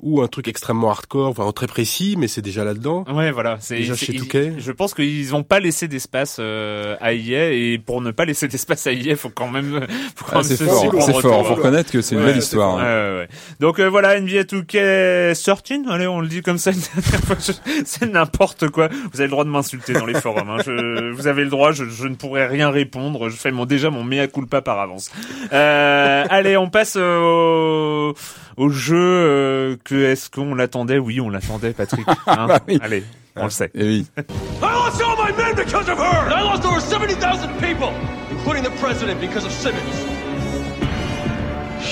[0.00, 3.04] ou un truc extrêmement hardcore, enfin très précis, mais c'est déjà là-dedans.
[3.12, 3.56] Ouais, voilà.
[3.60, 4.54] C'est, Déjà c'est- chez ils- 2K.
[4.58, 8.48] Je pense qu'ils n'ont pas laissé d'espace euh, à EA et pour ne pas laisser
[8.48, 9.80] d'espace à EA, faut quand même,
[10.16, 11.20] faut quand ah, même c'est se fort, c'est retour.
[11.22, 11.46] fort.
[11.46, 12.70] Faut reconnaître que c'est une belle histoire.
[12.72, 12.78] fort.
[12.78, 13.16] Ouais, hein.
[13.18, 13.28] ouais, ouais.
[13.60, 17.36] Donc euh, voilà, NBA 2K13, allez, on le dit comme ça une dernière fois.
[17.38, 18.88] Je- C'est n'importe quoi.
[19.12, 20.50] Vous avez le droit de m'insulter dans les forums.
[20.50, 20.58] Hein.
[20.64, 21.72] Je, vous avez le droit.
[21.72, 23.28] Je, je ne pourrai rien répondre.
[23.28, 25.10] Je fais mon déjà mon mea culpa par avance.
[25.52, 28.14] Euh, allez, on passe au,
[28.56, 30.98] au jeu euh, que est-ce qu'on l'attendait?
[30.98, 32.06] Oui, on l'attendait, Patrick.
[32.26, 32.78] Hein Bah oui.
[32.82, 33.04] Allez,
[33.36, 33.70] on le sait.
[33.74, 34.06] Et oui.
[34.18, 34.22] I
[34.62, 36.28] lost all my men because of her!
[36.30, 37.90] I lost over 70,000 people,
[38.30, 40.13] including the president because of Simmons.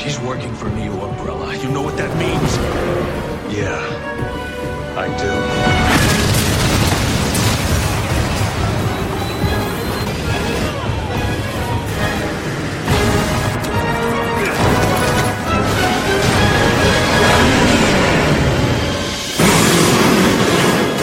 [0.02, 1.56] She's working for Neo Umbrella.
[1.58, 3.56] You know what that means?
[3.56, 3.78] Yeah,
[4.98, 5.81] I do.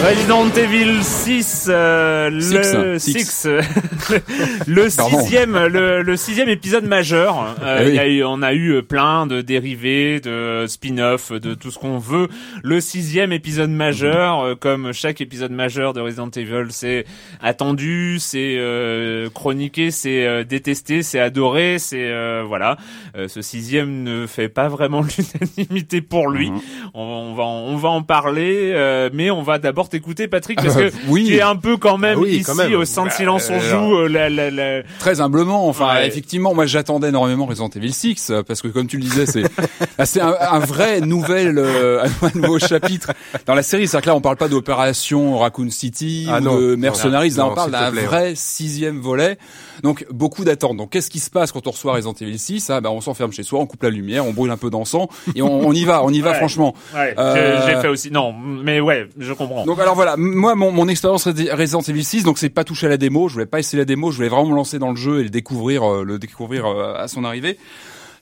[0.01, 2.39] Resident Evil 6, euh, le
[2.75, 2.97] euh,
[4.67, 7.55] le sixième, le, le sixième épisode majeur.
[7.61, 7.95] Euh, Eh oui.
[7.95, 11.97] y a eu- on a eu plein de dérivés, de spin-off, de tout ce qu'on
[11.97, 12.29] veut.
[12.63, 17.05] Le sixième épisode majeur, euh, comme chaque épisode majeur de Resident Evil, c'est
[17.41, 22.77] attendu, c'est euh, chroniqué, c'est euh, détesté, c'est adoré, c'est euh, voilà.
[23.17, 25.01] Euh, ce sixième ne fait pas vraiment
[25.57, 26.51] l'unanimité pour lui.
[26.51, 26.59] Mhm.
[26.93, 30.59] On, on va en, on va en parler, euh, mais on va d'abord t'écouter, Patrick,
[30.63, 31.25] parce que oui.
[31.25, 32.73] tu es un peu quand même Ah oui, ici quand même.
[32.75, 33.95] au sein de Silence on euh, joue.
[33.97, 34.83] euh, la, la, la...
[34.99, 36.07] Très humblement, enfin Ouais.
[36.07, 39.43] effectivement, moi j'attendais énormément Resident Evil 6 euh, parce que comme tu le disais, c'est
[40.05, 43.11] c'est un, un vrai nouvel euh, un nouveau chapitre
[43.45, 43.87] dans la série.
[43.87, 46.77] C'est-à-dire que là, on parle pas d'opération Raccoon City Ah ou non, de non.
[46.77, 47.31] Mercenaries.
[47.31, 49.37] Là, on parle d'un vrai sixième volet.
[49.83, 50.77] Donc beaucoup d'attentes.
[50.77, 53.31] Donc qu'est-ce qui se passe quand on reçoit Resident Evil 6 ah, bah, on s'enferme
[53.31, 55.85] chez soi, on coupe la lumière, on brûle un peu d'encens et on, on y
[55.85, 56.35] va, on y va Ouais.
[56.37, 56.75] franchement.
[56.93, 58.11] Ouais, Euh, j'ai- j'ai fait aussi.
[58.11, 59.65] Non, mais ouais, je comprends.
[59.65, 62.87] Donc alors voilà, moi mon, mon expérience Resi- Resident Evil 6, donc c'est pas toucher
[62.87, 64.89] à la démo, je voulais pas essayer la démo, je voulais vraiment me lancer dans
[64.91, 67.57] le jeu et le découvrir, euh, le découvrir euh, à son arrivée.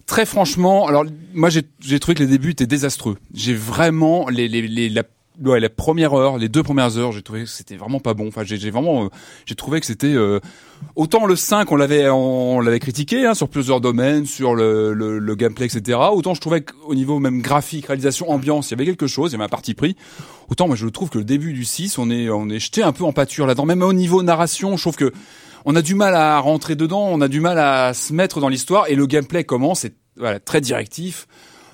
[0.05, 3.17] Très franchement, alors moi j'ai j'ai trouvé que les débuts étaient désastreux.
[3.33, 5.03] J'ai vraiment les les les la
[5.43, 8.27] Ouais, la première heure, les deux premières heures, j'ai trouvé que c'était vraiment pas bon.
[8.27, 9.07] Enfin, j'ai vraiment, euh,
[9.45, 10.39] j'ai trouvé que c'était euh,
[10.95, 15.19] autant le 5, on l'avait, on l'avait critiqué hein, sur plusieurs domaines, sur le, le,
[15.19, 15.99] le gameplay, etc.
[16.11, 19.33] Autant je trouvais qu'au niveau même graphique, réalisation, ambiance, il y avait quelque chose, il
[19.33, 19.95] y avait un parti pris.
[20.49, 22.91] Autant moi je trouve que le début du 6, on est, on est jeté un
[22.91, 23.65] peu en pâture là-dedans.
[23.65, 25.11] Même au niveau narration, je trouve que
[25.65, 28.49] on a du mal à rentrer dedans, on a du mal à se mettre dans
[28.49, 31.27] l'histoire et le gameplay commence, c'est voilà très directif.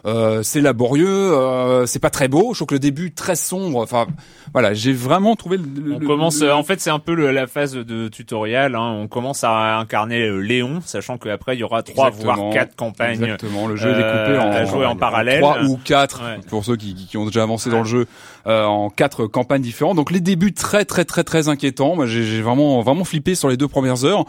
[0.06, 2.50] Euh, c'est laborieux, euh, c'est pas très beau.
[2.54, 3.80] Je trouve que le début très sombre.
[3.82, 4.06] Enfin,
[4.52, 5.56] voilà, j'ai vraiment trouvé.
[5.58, 7.74] Le, le- On le- commence, le- euh, en fait, c'est un peu le- la phase
[7.74, 8.76] de tutoriel.
[8.76, 8.92] Hein.
[9.02, 12.36] On commence à incarner euh, Léon, sachant qu'après il y aura trois Exactement.
[12.36, 15.40] voire quatre campagnes Exactement, le jeu est euh, découpé en, à jouer en parallèle.
[15.40, 16.40] trois ou quatre Ouais.
[16.50, 18.06] pour ceux qui, qui- ont déjà avancé dans le jeu
[18.48, 19.96] euh, en quatre campagnes différentes.
[19.96, 21.96] Donc les débuts très très très très inquiétants.
[21.96, 24.26] Moi j'ai j'ai vraiment vraiment flippé sur les deux premières heures.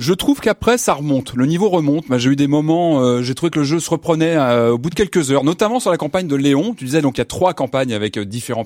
[0.00, 2.06] Je trouve qu'après ça remonte, le niveau remonte.
[2.16, 4.88] J'ai eu des moments, euh, j'ai trouvé que le jeu se reprenait euh, au bout
[4.88, 6.72] de quelques heures, notamment sur la campagne de Léon.
[6.72, 8.64] Tu disais donc il y a trois campagnes avec euh, différents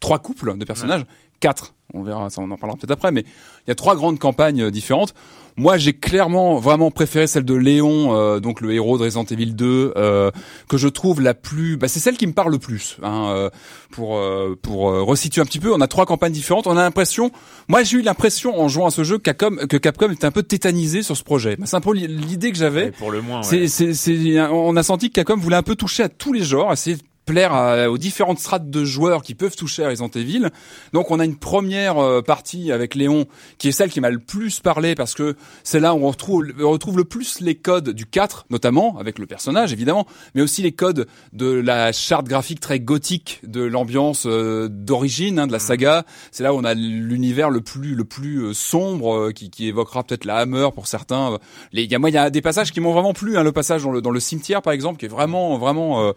[0.00, 1.04] trois couples de personnages,
[1.38, 1.74] quatre.
[1.92, 3.20] On verra, ça on en parlera peut-être après, mais
[3.66, 5.12] il y a trois grandes campagnes différentes.
[5.60, 9.52] Moi, j'ai clairement vraiment préféré celle de Léon, euh, donc le héros de Resident Evil
[9.52, 10.30] 2, euh,
[10.70, 11.76] que je trouve la plus.
[11.76, 12.96] Bah, c'est celle qui me parle le plus.
[13.02, 13.50] Hein, euh,
[13.92, 16.66] pour euh, pour euh, resituer un petit peu, on a trois campagnes différentes.
[16.66, 17.30] On a l'impression.
[17.68, 20.42] Moi, j'ai eu l'impression en jouant à ce jeu Capcom, que Capcom était un peu
[20.42, 21.56] tétanisé sur ce projet.
[21.56, 22.90] Bah, c'est un peu l'idée que j'avais.
[22.92, 23.42] Pour le moins.
[23.42, 23.68] C'est, Ouais.
[23.68, 26.72] c'est, c'est, on a senti que Capcom voulait un peu toucher à tous les genres,
[26.72, 30.48] essayer plaire à- aux différentes strates de joueurs qui peuvent toucher à Resident Evil.
[30.92, 33.26] Donc on a une première euh, partie avec Léon
[33.58, 36.44] qui est celle qui m'a le plus parlé parce que c'est là où on retrouve,
[36.60, 40.62] on retrouve le plus les codes du 4 notamment avec le personnage évidemment, mais aussi
[40.62, 45.58] les codes de la charte graphique très gothique de l'ambiance euh, d'origine hein, de la
[45.58, 46.04] saga.
[46.32, 50.02] C'est là où on a l'univers le plus le plus euh, sombre qui, qui évoquera
[50.04, 51.38] peut-être la Hammer pour certains.
[51.72, 53.36] Les, il y a moi il y a des passages qui m'ont vraiment plu.
[53.36, 56.12] Hein, le passage dans le dans le cimetière par exemple qui est vraiment vraiment euh,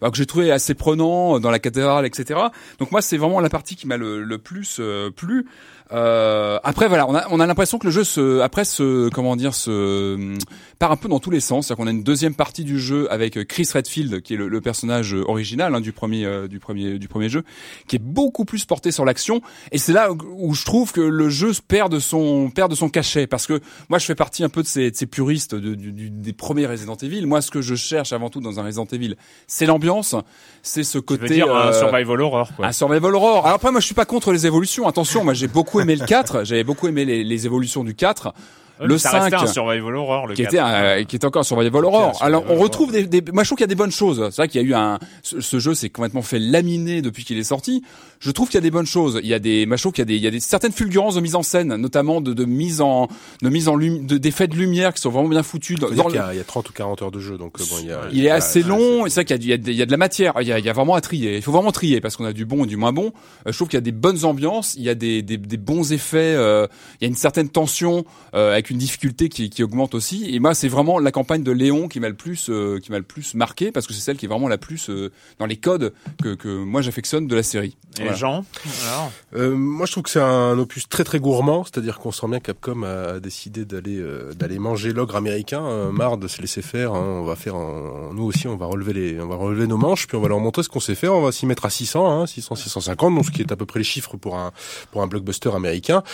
[0.00, 2.40] bah, que j'ai trouvé assez prenant euh, dans la cathédrale etc.
[2.78, 5.46] Donc moi c'est vraiment la partie qui m'a le, le plus euh, plu.
[5.92, 9.34] Euh, après voilà, on a on a l'impression que le jeu se après se comment
[9.36, 10.36] dire se
[10.78, 11.66] part un peu dans tous les sens.
[11.66, 14.60] C'est-à-dire qu'on a une deuxième partie du jeu avec Chris Redfield qui est le, le
[14.60, 17.42] personnage original hein, du premier euh, du premier du premier jeu,
[17.88, 19.42] qui est beaucoup plus porté sur l'action.
[19.72, 22.88] Et c'est là où, je trouve que le jeu perd de son perd de son
[22.88, 25.74] cachet parce que moi je fais partie un peu de ces, de ces puristes de-
[25.74, 27.26] du- du- des premiers Resident Evil.
[27.26, 30.14] Moi ce que je cherche avant tout dans un Resident Evil, c'est l'ambiance,
[30.62, 32.66] c'est ce Tu côté veux dire un euh, survival horror, quoi.
[32.66, 33.44] un survival horror.
[33.46, 34.86] Alors après, moi, je suis pas contre les évolutions.
[34.86, 36.44] Attention, moi, j'ai beaucoup aimé le 4.
[36.44, 38.32] J'avais beaucoup aimé les, les évolutions du 4.
[38.80, 40.52] Le mais ça restait 5 un survival horror, le qui 4.
[40.54, 42.18] était un, qui était encore Survival Horror.
[42.22, 44.28] un Alors on retrouve des, des, moi je trouve qu'il y a des bonnes choses.
[44.30, 47.24] C'est vrai qu'il y a eu un, ce, ce jeu s'est complètement fait laminer depuis
[47.24, 47.82] qu'il est sorti.
[48.20, 49.20] Je trouve qu'il y a des bonnes choses.
[49.22, 50.40] Il y a des, moi je trouve qu'il y a des, il y a des
[50.40, 53.08] certaines fulgurances de mise en scène, notamment de, de mise en,
[53.42, 55.78] de mise en lumi- de d'effets de lumière qui sont vraiment bien foutus.
[55.78, 57.36] Dans, dans qu'il y, le- a- il y a 30 ou 40 heures de jeu,
[57.38, 58.00] donc euh, bon, il y a.
[58.12, 59.70] il est assez ouais, long, c'est- c'est vrai qu'il y a, il y, a de-
[59.70, 61.36] il y a de la matière, il y a, il y a vraiment à trier.
[61.36, 63.12] Il faut vraiment trier parce qu'on a du bon et du moins bon.
[63.46, 65.56] Euh, je trouve qu'il y a des bonnes ambiances, il y a des, des, des
[65.56, 66.66] bons effets, euh,
[67.00, 70.34] il y a une certaine tension euh, avec une difficulté qui, augmente aussi.
[70.34, 72.98] Et moi, c'est vraiment la campagne de Léon qui m'a le plus, euh, qui m'a
[72.98, 75.56] le plus marqué parce que c'est celle qui est vraiment la plus euh, dans les
[75.56, 77.76] codes que, que moi j'affectionne de la série.
[77.98, 78.14] Et.
[78.14, 78.44] Jean,
[78.86, 82.28] alors euh, Moi, je trouve que c'est un opus très très gourmand, c'est-à-dire qu'on sent
[82.28, 85.96] bien Capcom a, décidé d'aller euh, d'aller manger l'ogre américain, euh, mm-hmm.
[85.96, 86.94] marre de se laisser faire.
[86.94, 89.76] Hein, on va faire, un, nous aussi, on va relever les, on va relever nos
[89.76, 91.14] manches, puis on va leur montrer ce qu'on sait faire.
[91.14, 93.66] On va s'y mettre à 600, hein, 600, 650, donc ce qui est à peu
[93.66, 94.52] près les chiffres pour un
[94.92, 96.04] pour un blockbuster américain.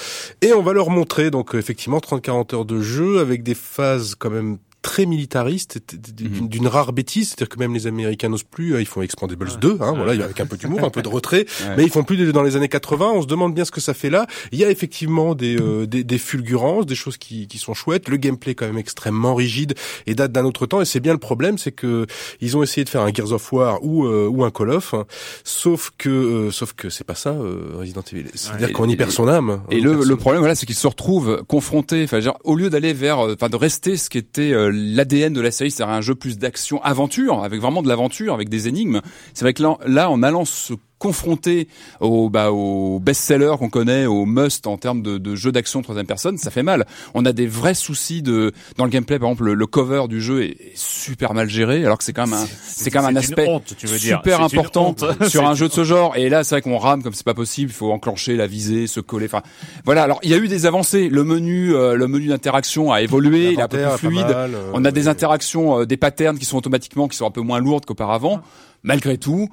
[0.41, 4.15] Et on va leur montrer donc effectivement 30, 40 heures de jeu avec des phases
[4.15, 5.79] quand même très militariste,
[6.15, 6.49] d'une Mhm.
[6.49, 9.79] d'une rare bêtise, c'est-à-dire que même les Américains n'osent plus, euh, ils font Expandables 2,
[9.81, 11.75] hein, voilà, avec un peu d'humour, un peu de retrait, Ouais.
[11.77, 13.95] mais ils font plus dans les années 80, on se demande bien ce que ça
[13.95, 14.27] fait là.
[14.53, 18.09] Il y a effectivement des, euh, des, des fulgurances, des choses qui, qui sont chouettes,
[18.09, 19.75] le gameplay est quand même extrêmement rigide
[20.07, 22.07] et date d'un autre temps, et c'est bien le problème, c'est que
[22.41, 24.95] ils ont essayé de faire un Gears of War ou, euh, ou un Call of,
[24.95, 25.05] hein,
[25.45, 28.27] sauf que euh, sauf que c'est pas ça, euh, Resident Evil.
[28.35, 29.63] C'est-à-dire et- qu'on y et- perd son âme.
[29.71, 32.05] Et On y le, le problème, voilà, c'est qu'ils se retrouvent confrontés.
[32.05, 35.41] Enfin, au lieu d'aller vers, euh, enfin, de rester ce qui était euh, l'ADN de
[35.41, 39.01] la série, c'est-à-dire un jeu plus d'action aventure, avec vraiment de l'aventure, avec des énigmes.
[39.35, 41.69] C'est vrai que là, là, en allant se confronter
[42.01, 46.07] au bah au best-seller qu'on connaît, au must en termes de, de jeu d'action troisième
[46.07, 46.87] personne, ça fait mal.
[47.15, 49.19] On a des vrais soucis de dans le gameplay.
[49.19, 52.13] Par exemple, le, le cover du jeu est, est super mal géré, alors que c'est
[52.13, 54.19] quand même un c'est quand même un aspect honte, tu veux dire.
[54.19, 54.95] super important
[55.29, 56.17] sur un jeu de ce genre.
[56.17, 57.71] Et là, c'est vrai qu'on rame comme c'est pas possible.
[57.71, 59.27] Il faut enclencher la visée, se coller.
[59.27, 59.43] Enfin,
[59.85, 60.03] voilà.
[60.03, 61.09] Alors, il y a eu des avancées.
[61.09, 63.53] Le menu, euh, le menu d'interaction a évolué.
[63.53, 64.27] Il est un peu plus fluide.
[64.27, 67.31] mal, euh, On a des interactions, euh, des patterns qui sont automatiquement, qui sont un
[67.31, 68.41] peu moins lourdes qu'auparavant.
[68.83, 69.49] Malgré tout,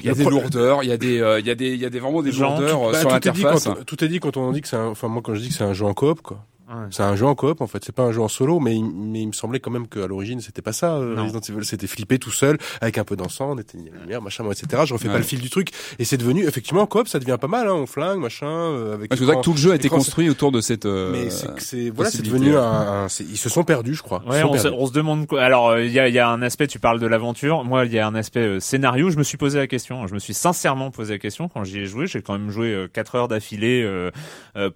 [0.00, 0.82] il y a des lourdeurs.
[0.82, 2.32] Il y a des, euh, il y a des, il y a des vraiment des
[2.32, 3.68] lourdeurs euh, Bah, sur l'interface.
[3.86, 5.54] tout est dit quand on dit que c'est un, enfin moi quand je dis que
[5.54, 6.44] c'est un jeu en coop quoi.
[6.70, 6.86] Ouais.
[6.90, 8.84] C'est un jeu en coop en fait, c'est pas un jeu en solo, mais il,
[8.84, 10.94] mais il me semblait quand même qu'à l'origine c'était pas ça.
[10.94, 11.16] euh.
[11.20, 14.44] Resident Evil, c'était flippé tout seul avec un peu d'encens, on éteignait la lumière, machin,
[14.50, 14.82] etc.
[14.86, 15.12] Je refais Ouais.
[15.14, 17.66] pas le fil du truc et c'est devenu effectivement en coop, ça devient pas mal,
[17.66, 19.08] hein, on flingue, machin, euh, avec.
[19.08, 20.86] Parce que c'est vrai écran- que tout le jeu a été construit autour de cette.
[20.86, 21.28] euh, Mais
[21.58, 24.22] c'est voilà, c'est devenu un, un- c'est- ils se sont perdus, je crois.
[24.28, 25.42] Ouais, on se, on se demande quoi.
[25.42, 27.64] Alors, euh, il y, a, il y a un aspect, tu parles de l'aventure.
[27.64, 29.10] Moi, il y a un aspect euh, scénario.
[29.10, 30.06] Je me suis posé la question.
[30.06, 32.06] Je me suis sincèrement posé la question quand j'y ai joué.
[32.06, 33.84] J'ai quand même joué euh, quatre heures d'affilée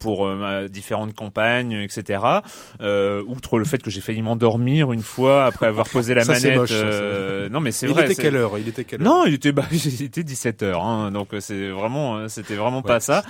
[0.01, 0.29] pour
[0.71, 2.23] différentes campagnes, etc.
[2.81, 6.33] Euh, outre le fait que j'ai failli m'endormir une fois après avoir posé la Ça,
[6.33, 6.57] manette.
[6.57, 6.85] moche, ça, ça.
[6.85, 8.05] euh, non, mais c'est Il vrai.
[8.07, 8.59] était quelle heure?
[8.59, 9.07] Il était quelle heure?
[9.09, 10.83] Non, il était, bah, il était 17 heures.
[10.85, 13.23] Hein, donc euh, c'est vraiment, c'était vraiment pas ça.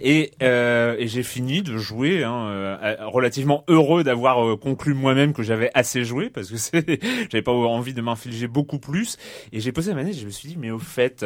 [0.00, 5.70] Et, euh, et j'ai fini de jouer, hein, relativement heureux d'avoir conclu moi-même que j'avais
[5.74, 6.56] assez joué parce que
[7.30, 9.16] j'avais pas envie de m'infliger beaucoup plus.
[9.52, 11.24] Et j'ai posé la manette, et je me suis dit, mais au fait,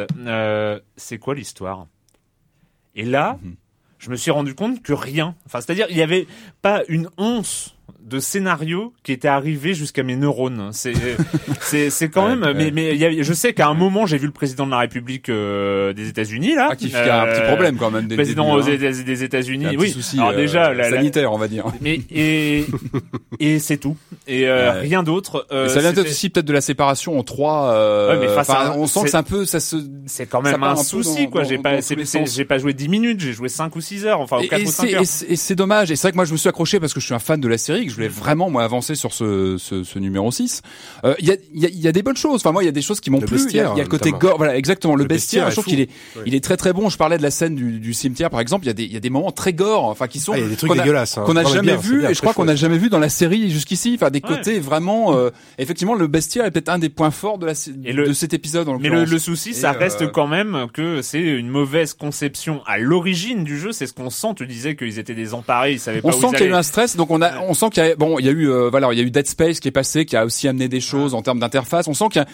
[0.95, 1.87] c'est quoi l'histoire?
[2.95, 3.55] Et là, Mhm.
[4.05, 5.35] Je me suis rendu compte que rien.
[5.47, 6.27] Enfin, c'est-à-dire, il y avait
[6.61, 7.74] pas une once
[8.05, 10.69] de scénario qui était arrivé jusqu'à mes neurones.
[10.73, 10.93] C'est
[11.61, 12.53] c'est c'est quand Ouais, même ouais.
[12.53, 14.71] mais mais il y a- je sais qu'à un moment j'ai vu le président de
[14.71, 17.89] la République euh, des États-Unis là Ah, qui qui a un petit euh, problème quand
[17.91, 18.07] même.
[18.07, 18.61] le président hein.
[18.63, 21.65] Des États-Unis oui souci, alors euh, déjà la- sanitaire, on va dire.
[21.81, 22.65] mais et
[23.39, 26.61] et c'est tout et euh, rien d'autre euh, ça vient peut-être aussi peut-être de la
[26.61, 27.71] séparation en trois.
[27.73, 29.77] euh, Ouais, mais face enfin, à- on sent que c'est un peu ça se.
[30.05, 33.49] c'est quand même un souci quoi j'ai pas j'ai pas joué 10 minutes j'ai joué
[33.49, 35.55] 5 ou 6 heures enfin ou Et, 4 et ou 5 c'est heures et c'est-
[35.55, 35.89] dommage.
[35.89, 37.39] Et c'est vrai que moi je me suis accroché parce que je suis un fan
[37.39, 40.61] de la série, voulais vraiment moi avancer sur ce, ce, ce numéro 6.
[41.03, 42.35] Euh, Il y, a, il y, a, il y a des bonnes choses.
[42.41, 43.37] Enfin moi il y a des choses qui m'ont plu.
[43.37, 44.29] Il y a, bestiaire, il y a le côté notamment.
[44.31, 44.37] gore.
[44.37, 44.95] Voilà exactement.
[44.95, 45.45] Le, Le bestiaire.
[45.45, 45.89] bestiaire je trouve qu'il est
[46.25, 46.89] il est très très bon.
[46.89, 48.65] Je parlais de la scène du, du cimetière par exemple.
[48.65, 49.85] Il y a des il y a des moments très gore.
[49.85, 51.17] Enfin qui sont Ah, il y a des trucs qu'on a- dégueulasses.
[51.17, 51.23] hein.
[51.25, 52.89] qu'on n'a Non, mais jamais bien, vu bien, et je crois qu'on n'a jamais vu
[52.89, 53.93] dans la série jusqu'ici.
[53.95, 54.27] Enfin des Ouais.
[54.37, 55.15] côtés vraiment.
[55.15, 57.53] euh, effectivement le bestiaire est peut-être un des points forts de la
[57.85, 58.67] Et le- de cet épisode.
[58.69, 61.93] En Mais le, le souci, Et, ça reste euh, quand même que c'est une mauvaise
[61.93, 63.71] conception à l'origine du jeu.
[63.71, 64.27] C'est ce qu'on sent.
[64.35, 66.63] Tu disais qu'ils étaient désemparés, ils savaient pas On sent qu'il y a eu un
[66.63, 68.91] stress, donc on a, on sent qu'il y bon, il y a eu, euh, voilà,
[68.91, 71.13] il y a eu Dead Space qui est passé, qui a aussi amené des choses
[71.13, 71.87] en termes d'interface.
[71.87, 72.25] On sent qu'il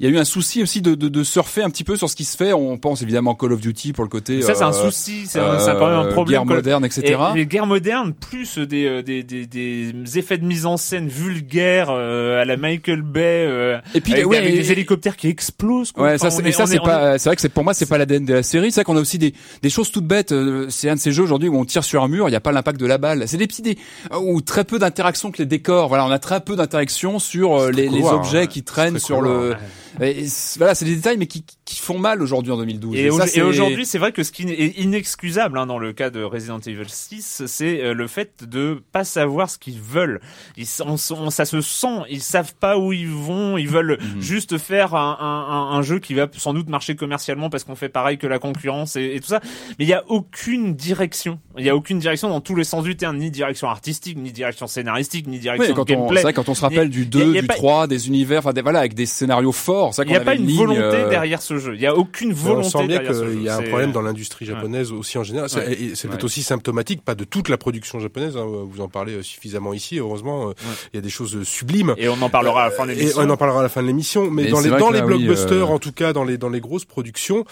[0.00, 2.08] il y a eu un souci aussi de, de, de surfer un petit peu sur
[2.10, 2.52] ce qui se fait.
[2.52, 4.42] On pense évidemment Call of Duty pour le côté.
[4.42, 5.26] Ça, c'est un euh, souci.
[5.26, 6.42] C'est un- un euh, problème.
[6.44, 7.16] Guerre moderne, etc.
[7.34, 11.08] Et les guerres modernes, plus des, euh, des, des, des effets de mise en scène
[11.08, 15.16] vulgaires euh, à la Michael Bay, euh, Et puis, avec, ouais, avec et- des hélicoptères
[15.16, 15.92] qui explosent.
[15.92, 16.04] Quoi.
[16.04, 17.86] Ouais, Enfin, ça, est- et ça, c'est pas, c'est vrai que c'est, pour moi, c'est
[17.86, 18.70] pas l'ADN de la série.
[18.72, 20.34] C'est vrai qu'on a aussi des, des choses toutes bêtes.
[20.70, 22.40] C'est un de ces jeux aujourd'hui où on tire sur un mur, il n'y a
[22.40, 23.24] pas l'impact de la balle.
[23.26, 23.78] C'est des petits, des,
[24.18, 25.88] ou très peu d'interaction avec les décors.
[25.88, 29.54] Voilà, on a très peu d'interaction sur les, les objets qui traînent sur le.
[30.00, 30.26] Et
[30.56, 32.94] voilà, c'est des détails, mais qui, qui font mal aujourd'hui en 2012.
[32.96, 36.58] Et, aujourd'hui, c'est vrai que ce qui est inexcusable hein, dans le cas de Resident
[36.60, 40.20] Evil 6, c'est euh, le fait de pas savoir ce qu'ils veulent.
[40.58, 44.20] Ils, on, on- ça se sent, ils savent pas où ils vont, ils veulent Mhm.
[44.20, 48.16] juste faire un, un- jeu qui va sans doute marcher commercialement parce qu'on fait pareil
[48.18, 49.40] que la concurrence et, et tout ça.
[49.78, 51.38] Mais il y a aucune direction.
[51.58, 54.32] Il y a aucune direction dans tous les sens du terme, ni direction artistique, ni
[54.32, 56.16] direction scénaristique, ni Oui, direction quand on, gameplay.
[56.18, 57.86] c'est vrai, quand on se rappelle du 2, y a- y a du pas- 3,
[57.86, 60.80] des univers, enfin voilà, avec des scénarios forts, Il n'y a pas une ligne, volonté
[60.80, 61.74] euh, derrière ce jeu.
[61.74, 64.02] Il y a aucune Mais volonté on sent bien qu'il y a un problème dans
[64.02, 65.48] l'industrie japonaise aussi en général.
[65.48, 65.76] C'est- Ouais.
[65.76, 66.24] peut-être Ouais.
[66.24, 68.36] aussi symptomatique, pas de toute la production japonaise.
[68.36, 69.98] hein, vous en parlez euh, suffisamment ici.
[69.98, 70.52] Heureusement, euh,
[70.92, 71.94] il y a des choses sublimes.
[71.96, 73.22] Et on en parlera à la fin de Et l'émission.
[73.22, 75.06] on en parlera à la fin de l'émission, mais, Mais dans les dans les là,
[75.06, 77.44] oui, blockbusters, euh, en tout cas dans les dans les grosses productions,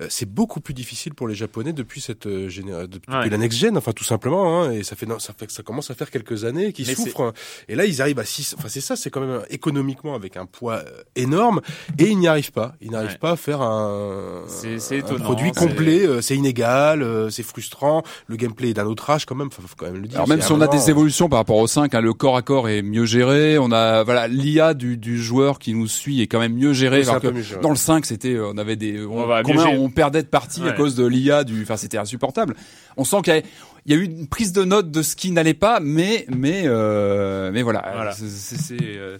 [0.00, 3.28] euh, c'est beaucoup plus difficile pour les Japonais depuis cette euh, géné- depuis Ouais.
[3.28, 4.62] la next gen, enfin tout simplement.
[4.62, 6.86] Hein, et ça fait non, ça fait que ça commence à faire quelques années qu'ils
[6.86, 7.22] souffrent.
[7.22, 7.32] hein.
[7.68, 8.54] Et là, ils arrivent à six.
[8.58, 11.60] Enfin c'est ça, c'est quand même euh, économiquement avec un poids euh, énorme,
[11.98, 12.74] et ils n'y arrivent pas.
[12.80, 13.18] Ils n'arrivent Ouais.
[13.18, 16.06] pas à faire un, C'est- c'est un étonnant, produit c'est- complet.
[16.06, 18.02] euh, C'est inégal, euh, c'est frustrant.
[18.28, 19.48] Le gameplay est d'un autre âge quand même.
[19.48, 20.16] Enfin, faut quand même le dire.
[20.18, 22.42] Alors même si on a des évolutions par rapport au 5, hein, le corps à
[22.42, 26.26] corps est mieux géré, on a voilà l'IA du, du joueur qui nous suit est
[26.26, 26.98] quand même mieux géré.
[26.98, 27.60] Oui, c'est alors un peu que mieux géré.
[27.60, 30.62] dans le 5, c'était euh, on avait des on, On combien on perdait de parties
[30.62, 30.74] à Ouais.
[30.74, 32.54] cause de l'IA du enfin c'était insupportable.
[32.96, 33.42] On sent qu'il y a
[33.86, 36.62] il y a eu une prise de note de ce qui n'allait pas, mais mais
[36.66, 38.12] euh, mais voilà, Voilà.
[38.12, 39.18] C'est- c'est c'est, euh,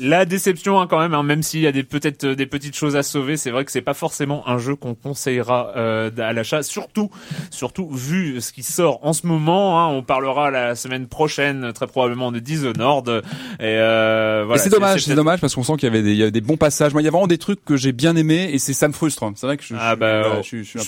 [0.00, 2.76] La déception hein, quand même, hein, même s'il y a des peut-être euh, des petites
[2.76, 6.32] choses à sauver, c'est vrai que c'est pas forcément un jeu qu'on conseillera euh, à
[6.32, 7.10] l'achat, surtout
[7.50, 9.80] surtout vu ce qui sort en ce moment.
[9.80, 13.08] Hein, on parlera la semaine prochaine très probablement de Dishonored.
[13.08, 16.12] Et euh, voilà, et c'est dommage, c'est dommage parce qu'on sent qu'il y avait des
[16.12, 16.92] il y avait des bons passages.
[16.92, 18.92] Moi, il y a vraiment des trucs que j'ai bien aimés et c'est ça me
[18.92, 19.24] frustre.
[19.34, 20.78] C'est vrai que je, Ah je- bah, je, suis- je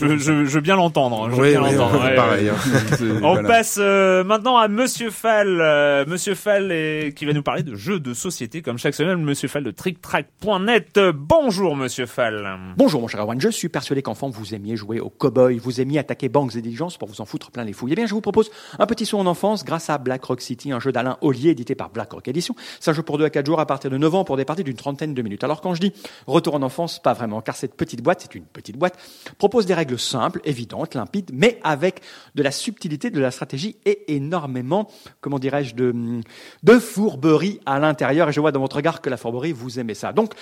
[0.54, 1.28] veux bien l'entendre.
[1.30, 1.98] Je veux Oui, bien oui, l'entendre.
[2.00, 2.50] ouais, ouais, pareil.
[3.02, 3.48] On voilà.
[3.48, 5.60] passe euh, maintenant à Monsieur Fall.
[5.60, 9.22] Euh, Monsieur Fall est- qui va nous parler de jeux de société comme chaque semaine.
[9.22, 10.98] Monsieur Fall de TrickTrack.net.
[11.14, 12.58] Bonjour Monsieur Fall.
[12.76, 15.98] Bonjour mon cher Erwan, je suis persuadé qu'enfant vous aimiez jouer au cow-boy, vous aimiez
[15.98, 17.92] attaquer banques et diligences pour vous en foutre plein les fouilles.
[17.92, 20.72] Eh bien je vous propose un petit saut en enfance grâce à Black Rock City,
[20.72, 22.54] un jeu d'Alain Ollier édité par Black Rock Edition.
[22.80, 24.44] C'est un jeu pour 2 à 4 jours à partir de 9 ans pour des
[24.44, 25.44] parties d'une trentaine de minutes.
[25.44, 25.92] Alors quand je dis
[26.26, 28.98] retour en enfance, pas vraiment, car cette petite boîte, c'est une petite boîte,
[29.38, 32.00] propose des règles simples, évidentes, limpides, mais avec
[32.34, 36.20] de la subtilité, de la stratégie et énormément, comment dirais-je, de,
[36.62, 38.28] de fourberie à l'intérieur.
[38.28, 40.12] Et je vois dans votre regard que la fourberie, vous aimez ça.
[40.12, 40.34] Donc,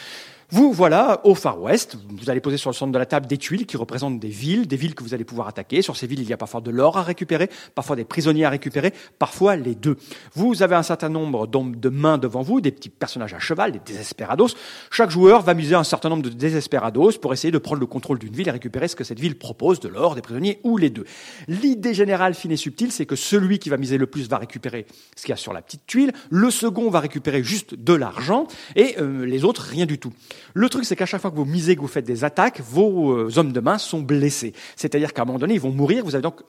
[0.51, 1.99] vous voilà au Far West.
[2.09, 4.67] Vous allez poser sur le centre de la table des tuiles qui représentent des villes,
[4.67, 5.83] des villes que vous allez pouvoir attaquer.
[5.83, 8.51] Sur ces villes, il y a parfois de l'or à récupérer, parfois des prisonniers à
[8.51, 9.99] récupérer, parfois les deux.
[10.35, 13.79] Vous avez un certain nombre de mains devant vous, des petits personnages à cheval, des
[13.79, 14.49] désesperados.
[14.91, 18.19] Chaque joueur va miser un certain nombre de désesperados pour essayer de prendre le contrôle
[18.19, 20.89] d'une ville et récupérer ce que cette ville propose, de l'or, des prisonniers ou les
[20.89, 21.05] deux.
[21.47, 24.87] L'idée générale fine et subtile, c'est que celui qui va miser le plus va récupérer
[25.15, 28.47] ce qu'il y a sur la petite tuile, le second va récupérer juste de l'argent
[28.77, 30.15] et euh, les autres rien du tout.
[30.55, 33.13] Le truc, c'est qu'à chaque fois que vous misez, que vous faites des attaques, vos
[33.13, 34.53] euh, hommes de main sont blessés.
[34.77, 36.05] C'est-à-dire qu'à un moment donné, ils vont mourir.
[36.05, 36.41] Vous avez donc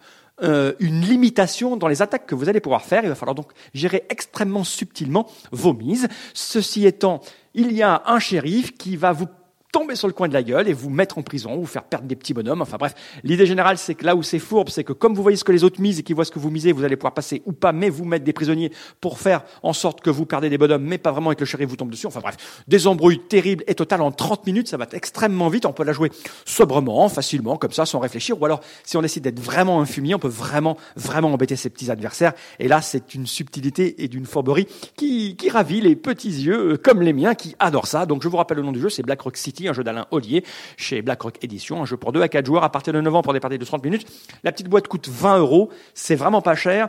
[0.42, 3.04] euh, une limitation dans les attaques que vous allez pouvoir faire.
[3.04, 6.08] Il va falloir donc gérer extrêmement subtilement vos mises.
[6.34, 7.22] Ceci étant,
[7.54, 9.28] il y a un shérif qui va vous
[9.72, 12.08] tomber sur le coin de la gueule et vous mettre en prison, vous faire perdre
[12.08, 12.62] des petits bonhommes.
[12.62, 15.38] Enfin bref, l'idée générale, c'est que là où c'est fourbe, c'est que comme vous voyez
[15.38, 17.14] ce que les autres misent et qu'ils voient ce que vous misez, vous allez pouvoir
[17.14, 20.50] passer ou pas, mais vous mettre des prisonniers pour faire en sorte que vous perdez
[20.50, 22.08] des bonhommes, mais pas vraiment et que le shérif vous tombe dessus.
[22.08, 25.66] Enfin bref, des embrouilles terribles et totales en 30 minutes, ça va extrêmement vite.
[25.66, 26.12] On peut la jouer
[26.46, 28.42] sobrement, facilement, comme ça, sans réfléchir.
[28.42, 31.70] Ou alors, si on décide d'être vraiment un fumier, on peut vraiment, vraiment embêter ses
[31.70, 32.34] petits adversaires.
[32.60, 36.78] Et là, c'est une subtilité et d'une fourberie qui, qui ravit les petits yeux, euh,
[36.78, 38.06] comme les miens, qui adorent ça.
[38.06, 40.08] Donc, je vous rappelle le nom du jeu, c'est Black Rock City, un jeu d'Alain
[40.12, 40.44] Ollier,
[40.78, 43.16] chez Black Rock Edition, un jeu pour 2 à 4 joueurs à partir de 9
[43.16, 44.08] ans pour des parties de 30 minutes.
[44.44, 45.70] La petite boîte coûte 20 euros.
[45.94, 46.88] C'est vraiment pas cher.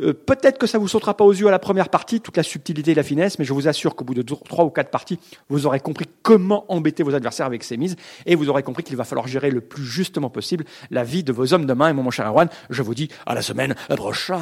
[0.00, 2.42] Euh, Peut-être que ça vous sautera pas aux yeux à la première partie, toute la
[2.42, 5.18] subtilité et la finesse, mais je vous assure qu'au bout de trois ou quatre parties,
[5.48, 8.96] vous aurez compris comment embêter vos adversaires avec ces mises, et vous aurez compris qu'il
[8.96, 11.90] va falloir gérer le plus justement possible la vie de vos hommes de main.
[11.90, 14.38] Et moi, mon cher Erwan, je vous dis à la semaine prochaine.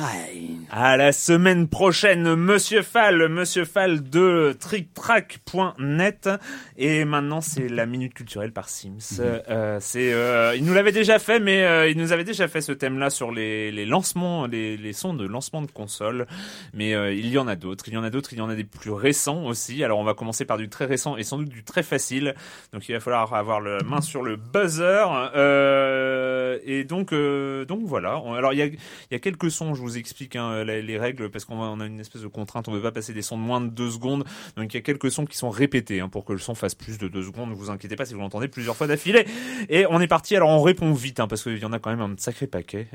[0.71, 6.29] À la semaine prochaine, Monsieur Fall, Monsieur Fall de TrickTrack.net.
[6.77, 9.21] Et maintenant, c'est la minute culturelle par Sims.
[9.21, 12.61] Euh, c'est, euh, il nous l'avait déjà fait, mais euh, il nous avait déjà fait
[12.61, 16.27] ce thème-là sur les, les lancements, les, les sons de lancement de consoles.
[16.75, 17.89] Mais euh, il y en a d'autres.
[17.89, 18.33] Il y en a d'autres.
[18.33, 19.83] Il y en a des plus récents aussi.
[19.83, 22.35] Alors, on va commencer par du très récent et sans doute du très facile.
[22.73, 25.07] Donc, il va falloir avoir la main sur le buzzer.
[25.35, 28.23] Euh, et donc, euh, donc voilà.
[28.37, 29.75] Alors, il y a, y a quelques sons.
[29.75, 32.69] Je vous explique hein, les, les règles parce qu'on a une espèce de contrainte.
[32.69, 34.25] On ne veut pas passer des sons de moins de deux secondes.
[34.57, 36.75] Donc, il y a quelques sons qui sont répétés hein, pour que le son fasse
[36.75, 37.51] plus de deux secondes.
[37.51, 39.27] Ne vous inquiétez pas si vous l'entendez plusieurs fois d'affilée.
[39.69, 40.37] Et on est parti.
[40.37, 42.89] Alors, on répond vite hein, parce qu'il y en a quand même un sacré paquet.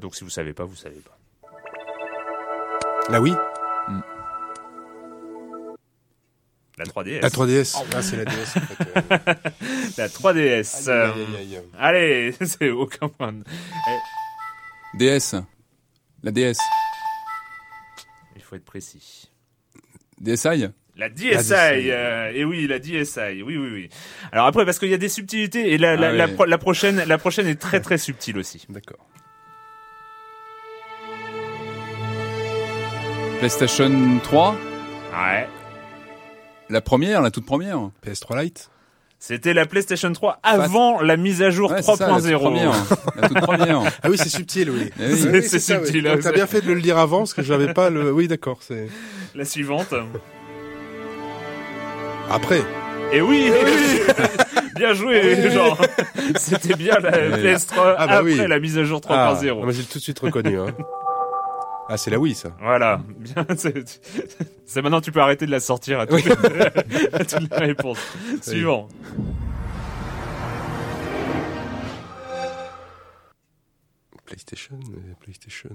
[0.00, 1.18] Donc, si vous savez pas, vous savez pas.
[3.08, 3.34] Là oui.
[6.78, 7.20] La 3DS.
[7.20, 7.84] La 3DS.
[7.94, 8.86] Ah, c'est la DS en fait.
[8.96, 9.34] euh.
[9.98, 10.90] La 3DS.
[10.90, 11.62] Aïe, aïe, aïe, aïe.
[11.78, 13.34] Allez, c'est aucun point.
[14.94, 15.34] DS.
[16.22, 16.56] La DS.
[18.36, 19.30] Il faut être précis.
[20.18, 21.52] DSi La DSI, DSi.
[21.54, 23.88] euh, et oui, la DSI, oui, oui, oui.
[24.30, 26.32] Alors après, parce qu'il y a des subtilités, et la, la, Ah la, oui.
[26.34, 28.64] pro- la prochaine, la prochaine est très très subtile aussi.
[28.68, 29.06] D'accord.
[33.46, 33.90] PlayStation
[34.22, 35.48] 3 Ouais.
[36.70, 38.70] La première, la toute première PS3 Lite.
[39.18, 42.38] C'était la PlayStation 3 avant la mise à jour Ouais, c'est ça, la toute 3.0.
[42.38, 42.70] première.
[43.20, 43.82] La toute première.
[44.04, 44.90] Ah oui, c'est subtil, oui.
[45.00, 45.28] Eh oui.
[45.32, 45.60] Oui, C'est oui.
[45.86, 48.12] subtil, hein, T'as bien fait de le dire avant, parce que j'avais pas le.
[48.12, 48.58] Oui, d'accord.
[48.60, 48.86] C'est
[49.34, 49.92] La suivante.
[52.30, 52.62] après.
[53.12, 53.50] Et oui,
[54.76, 55.78] bien joué, genre.
[56.36, 57.42] C'était bien la Oui.
[57.42, 58.46] PS3 Ah bah après oui.
[58.46, 59.64] la mise à jour Ah, 3.0.
[59.64, 60.58] moi, j'ai tout de suite reconnu.
[60.60, 60.66] Hein.
[61.88, 62.56] Ah, c'est la Wii, ça.
[62.60, 63.44] Voilà, bien.
[64.66, 66.24] C'est maintenant tu peux arrêter de la sortir à toutes, Oui.
[66.24, 67.98] les, à toutes les réponses.
[68.40, 68.88] Suivant.
[74.24, 75.70] PlayStation, euh, PlayStation.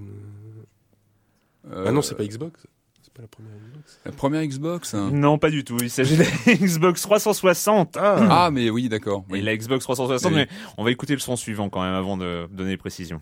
[1.72, 2.66] euh, Ah non, c'est pas Xbox.
[3.02, 4.00] C'est pas la première Xbox.
[4.06, 5.10] La première Xbox hein.
[5.12, 5.78] Non, pas du tout.
[5.82, 7.98] Il s'agit de la Xbox 360.
[7.98, 9.26] Ah, Ah, mais oui, d'accord.
[9.30, 9.42] Et Oui.
[9.42, 10.38] la Xbox 360, Oui.
[10.38, 10.48] mais
[10.78, 13.22] on va écouter le son suivant quand même avant de donner les précisions.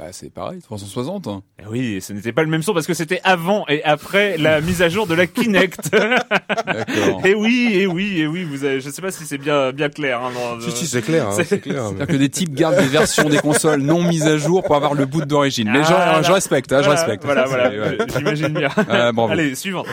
[0.00, 1.26] Bah, c'est pareil, 360.
[1.26, 1.42] hein.
[1.62, 4.38] Eh Oui, et ce n'était pas le même son parce que c'était avant et après
[4.38, 5.90] la mise à jour de la Kinect.
[5.92, 7.20] D'accord.
[7.26, 9.90] et oui, et oui, et oui, vous avez, je sais pas si c'est bien, bien
[9.90, 10.22] clair.
[10.24, 10.30] Hein,
[10.62, 11.28] si, si, c'est clair.
[11.28, 11.82] hein, c'est- clair.
[11.82, 14.74] mais- C'est-à-dire que des types gardent des versions des consoles non mises à jour pour
[14.74, 15.70] avoir le boot d'origine.
[15.70, 16.22] Les Ah, gens, là.
[16.22, 17.24] je respecte, hein, je Voilà, respecte.
[17.26, 17.98] Voilà, ouais.
[18.16, 18.70] j'imagine bien.
[18.88, 19.30] Ah, bravo.
[19.30, 19.84] Allez, suivant.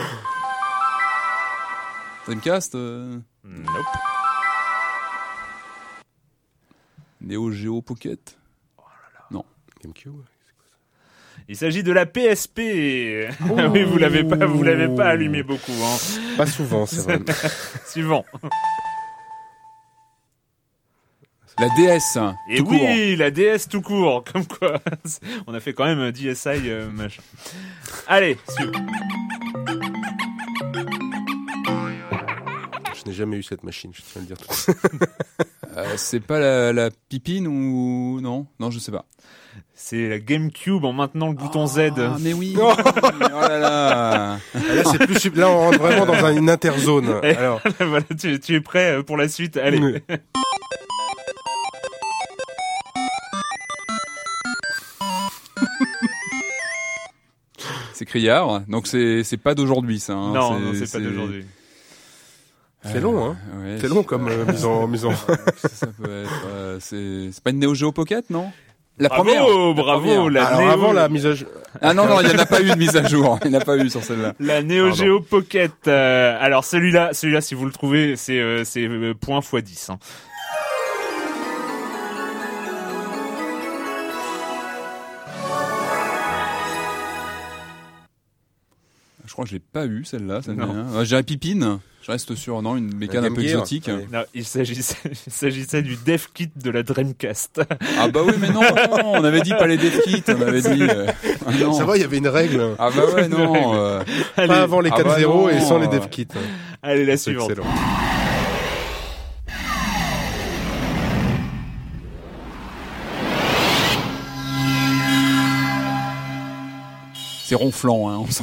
[2.24, 3.66] Dreamcast, euh, Nope.
[7.20, 8.37] Neo Geo Pocket?
[9.82, 10.20] GameCube.
[11.48, 12.58] Il s'agit de la PSP.
[12.60, 15.72] oui, vous l'avez pas, vous l'avez pas allumé beaucoup.
[15.72, 15.96] Hein.
[16.36, 17.20] Pas souvent, c'est vrai.
[17.86, 18.24] Suivant.
[21.58, 22.18] La DS.
[22.50, 23.18] Et tout oui, court.
[23.18, 24.80] la DS tout court, comme quoi.
[25.46, 27.22] On a fait quand même un DSi euh, machin.
[28.06, 28.72] Allez, suivant.
[32.94, 34.72] Je n'ai jamais eu cette machine, je tiens à le dire tout.
[35.76, 38.46] Euh, c'est pas la, la pipine ou non?
[38.60, 39.04] Non, je sais pas.
[39.74, 41.92] C'est la GameCube en maintenant le bouton Z.
[41.98, 42.56] Ah, mais oui.
[42.60, 42.72] oh
[43.48, 44.38] là là.
[44.54, 47.08] Ah, Là, c'est plus Là, on rentre vraiment dans un- une interzone.
[47.22, 49.78] Alors, voilà, tu, tu es prêt euh, pour la suite Allez.
[49.78, 49.94] Oui.
[57.92, 60.12] C'est criard, donc c'est c'est pas d'aujourd'hui ça.
[60.14, 60.32] hein.
[60.32, 61.44] non, non, c'est pas d'aujourd'hui.
[62.84, 63.36] c'est long, hein.
[63.60, 65.12] Ouais, C'est long comme euh, mise en mise en.
[65.16, 65.36] ça,
[65.68, 66.46] ça peut être.
[66.46, 68.52] euh, c'est c'est pas une Neo Geo Pocket, non?
[68.98, 69.42] La Bravo, première.
[69.46, 70.30] La bravo, première.
[70.30, 71.48] la Alors Neo- avant la mise à jour.
[71.80, 73.38] Ah non non, il y en a pas eu de mise à jour.
[73.44, 74.34] Il n'y en a pas eu sur celle-là.
[74.40, 74.96] La Neo Pardon.
[75.04, 75.72] Geo Pocket.
[75.86, 79.90] euh, alors celui-là, celui-là, si vous le trouvez, c'est euh, c'est euh, point x 10.
[79.90, 79.98] Hein.
[89.38, 90.42] Crois que je l'ai pas eu celle-là.
[90.42, 90.74] Celle Non.
[90.96, 91.78] euh, J'irais Pipine.
[92.02, 93.50] Je reste sur non une mécane un peu Gear.
[93.60, 93.86] exotique.
[93.86, 94.06] Ouais.
[94.12, 97.60] Non, il s'agissait, du Dev Kit de la Dreamcast.
[97.98, 100.62] Ah bah oui mais non, non, on avait dit pas les dev kits, on avait
[100.62, 100.82] dit.
[100.88, 101.06] euh,
[101.46, 101.72] ah non.
[101.74, 102.74] Ça va, il y avait une règle.
[102.78, 103.74] Ah bah ouais non.
[103.76, 104.02] euh,
[104.36, 105.48] Pas avant les Ah 4-0 bah non.
[105.50, 106.26] et sans les dev kits.
[106.82, 107.50] allez, la C'est suivante.
[107.50, 107.66] excellent.
[117.44, 118.18] c'est ronflant hein.
[118.20, 118.42] On sent...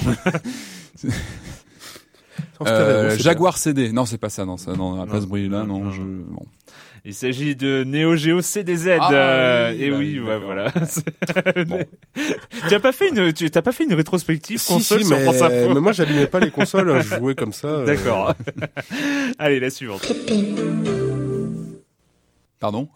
[2.66, 3.92] Euh, Jaguar CD.
[3.92, 6.02] Non c'est pas ça non ça non à pas ce bruit là non, Non, je.
[6.02, 6.46] Bon.
[7.08, 8.98] Il s'agit de Neo Geo CDZ.
[9.00, 10.74] Ah, euh, oui, et bah oui, voilà.
[11.68, 11.80] Bon.
[12.68, 15.18] tu as pas fait une, tu t'as pas fait une rétrospective Si, console si, sur
[15.18, 17.68] mais, France Info mais moi j'allumais pas les consoles, hein, je jouais comme ça.
[17.68, 18.34] euh, D'accord.
[19.38, 20.12] Allez, la suivante.
[22.60, 22.88] Pardon?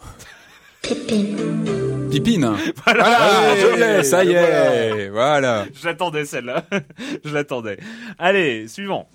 [0.81, 2.55] Pipine.
[2.85, 3.03] Voilà.
[3.03, 4.75] Voilà, Ouais, je l'ai, ça y voilà.
[4.75, 5.65] est, voilà.
[5.81, 6.63] J'attendais celle-là.
[7.23, 7.77] Je l'attendais.
[8.17, 9.09] Allez, suivant.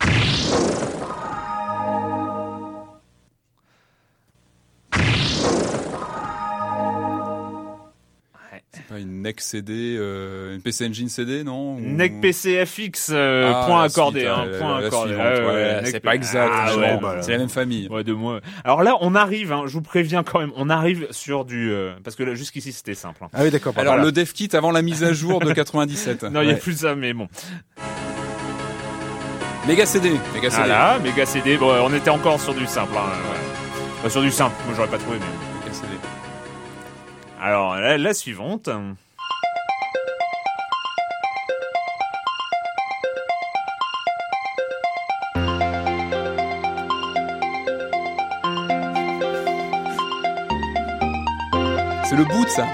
[8.97, 13.64] Une NEC CD, euh, une PC Engine CD, non Ou- NEC PC FX, euh, Ah,
[13.66, 15.14] point accordé, hein, point accordé.
[15.18, 17.89] Ah, ouais, NEC c'est pas exact, Ah, ouais, bah, c'est la même famille.
[17.89, 18.41] Ouais, de moi.
[18.64, 21.70] Alors là, on arrive, hein, je vous préviens quand même, on arrive sur du...
[21.72, 23.24] euh, parce que là, jusqu'ici, c'était simple.
[23.24, 23.28] hein.
[23.32, 23.72] Ah oui, d'accord.
[23.76, 26.24] Alors le dev kit avant la mise à jour de 97.
[26.24, 27.28] Non, il y a plus ça, mais bon.
[29.66, 30.62] Mega CD, Mega CD.
[30.64, 31.57] Voilà, méga CD.
[31.57, 32.93] Bon, on était encore sur du simple.
[32.97, 33.39] Hein, ouais.
[34.01, 35.16] Enfin, sur du simple, moi j'aurais pas trouvé.
[35.18, 35.54] Mais...
[37.47, 38.71] Alors, la, suivante.
[52.05, 52.65] C'est le bout de ça.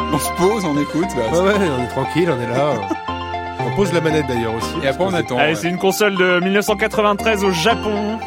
[0.00, 1.08] on se pose, on écoute.
[1.14, 2.72] Bah, ouais, ouais, on est tranquille, on est là.
[3.66, 4.76] on pose la manette d'ailleurs aussi.
[4.82, 5.36] Et après on attend.
[5.36, 8.18] Allez, c'est une console de 1993 au Japon.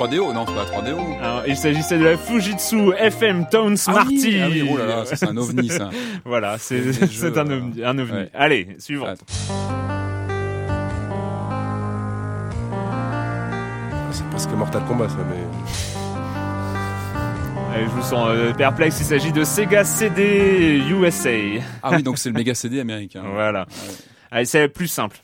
[0.00, 0.96] 3DO, non, c'est pas 3DO.
[1.22, 4.14] Alors, il s'agissait de la Fujitsu FM Tone Ah Smarty.
[4.28, 5.90] oui, ah oui, oh là là, ça c'est un ovni, ça.
[6.24, 6.82] Voilà, c'est
[7.12, 7.84] jeux, un euh, ovni.
[7.84, 8.12] Un ovni.
[8.16, 8.30] ouais.
[8.32, 9.04] Allez, suivant.
[9.04, 9.26] Attends.
[14.10, 15.36] C'est presque Mortal Kombat ça, mais.
[17.74, 18.98] Allez, je vous sens euh, perplexe.
[19.00, 21.28] Il s'agit de Sega CD USA.
[21.82, 23.22] Ah oui, donc c'est le méga CD américain.
[23.34, 23.66] Voilà.
[24.30, 25.18] Allez, c'est plus simple.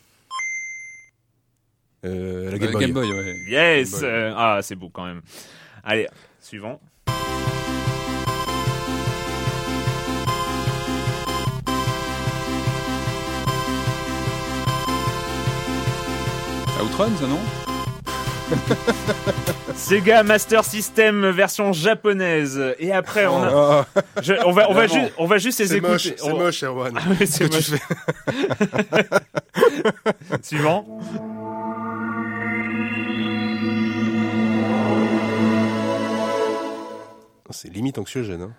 [2.05, 2.81] Euh, la Euh, Game Boy.
[2.81, 3.35] Game Boy, ouais.
[3.49, 3.91] Yes.
[3.91, 4.09] Game Boy.
[4.09, 5.21] euh, ah, c'est beau quand même.
[5.83, 6.07] Allez,
[6.39, 6.79] suivant.
[16.83, 17.39] Outrun, ça, non
[19.75, 22.61] Sega Master System version japonaise.
[22.79, 23.85] Et après, on a.
[24.21, 24.85] Je- on va, on va
[25.17, 25.91] on va juste les c'est écouter.
[25.91, 26.93] moche, c'est On- moche, Erwan.
[26.97, 27.65] Ah oui, c'est Ce que moche.
[27.65, 29.05] tu fais.
[30.43, 30.85] Suivant.
[37.51, 38.41] C'est limite anxiogène.
[38.41, 38.53] Hein.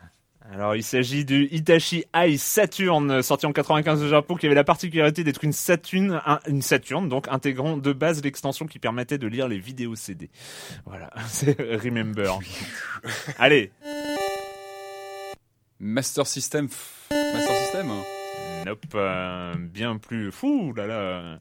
[0.51, 4.65] Alors, il s'agit du Hitachi Eye Saturn, sorti en 95 au Japon, qui avait la
[4.65, 9.27] particularité d'être une Saturn, un- une Saturn, donc intégrant de base l'extension qui permettait de
[9.27, 10.31] lire les vidéos CD.
[10.87, 12.39] Voilà, c'est Remember.
[13.39, 13.73] Allez,
[15.81, 16.69] Master System.
[17.11, 17.91] Master System
[18.67, 21.39] nope, euh, bien plus fou, là là.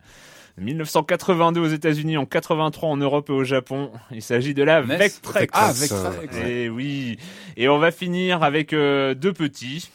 [0.60, 3.92] 1982 aux États-Unis, en 83 en Europe et au Japon.
[4.12, 4.82] Il s'agit de la?
[4.82, 5.52] Vectrex.
[5.54, 6.50] Ah, Vectrex, ouais.
[6.64, 7.18] Et oui.
[7.58, 9.92] Et on va finir avec euh, deux petits.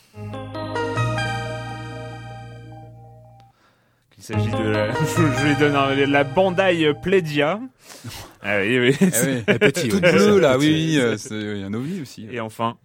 [4.19, 4.93] Il s'agit de la...
[4.95, 7.61] je, lui donne un- la Bandai Pledia.
[8.45, 8.97] Ah oui, oui.
[9.01, 9.45] Eh oui.
[9.47, 10.13] Les petits, Tout ouais.
[10.13, 12.27] bleu, là, oui, oui, euh, c'est il y a un ovni aussi.
[12.29, 12.77] Et enfin.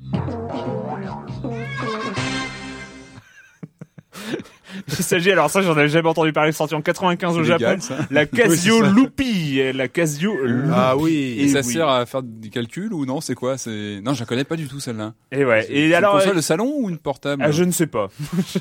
[4.88, 7.78] Il s'agit, alors ça j'en avais jamais entendu parler, sorti en 95 au Japon.
[7.80, 7.98] ça.
[8.10, 8.76] La Casio
[9.20, 9.62] Oui.
[9.74, 10.72] La Casio Loopy.
[10.74, 11.36] Ah oui.
[11.40, 11.74] Et ça oui.
[11.74, 14.56] sert à faire des calculs ou non C'est quoi C'est non, je la connais pas
[14.56, 15.14] du tout celle-là.
[15.32, 15.66] Et ouais.
[15.70, 16.14] Et une alors.
[16.16, 18.08] console de salon ou une portable Ah, je ne sais pas.
[18.48, 18.60] je,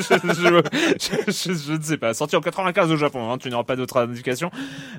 [0.00, 2.14] je- je- je ne sais pas.
[2.14, 4.50] Sorti en 95 au Japon, hein, tu n'auras pas d'autres indications.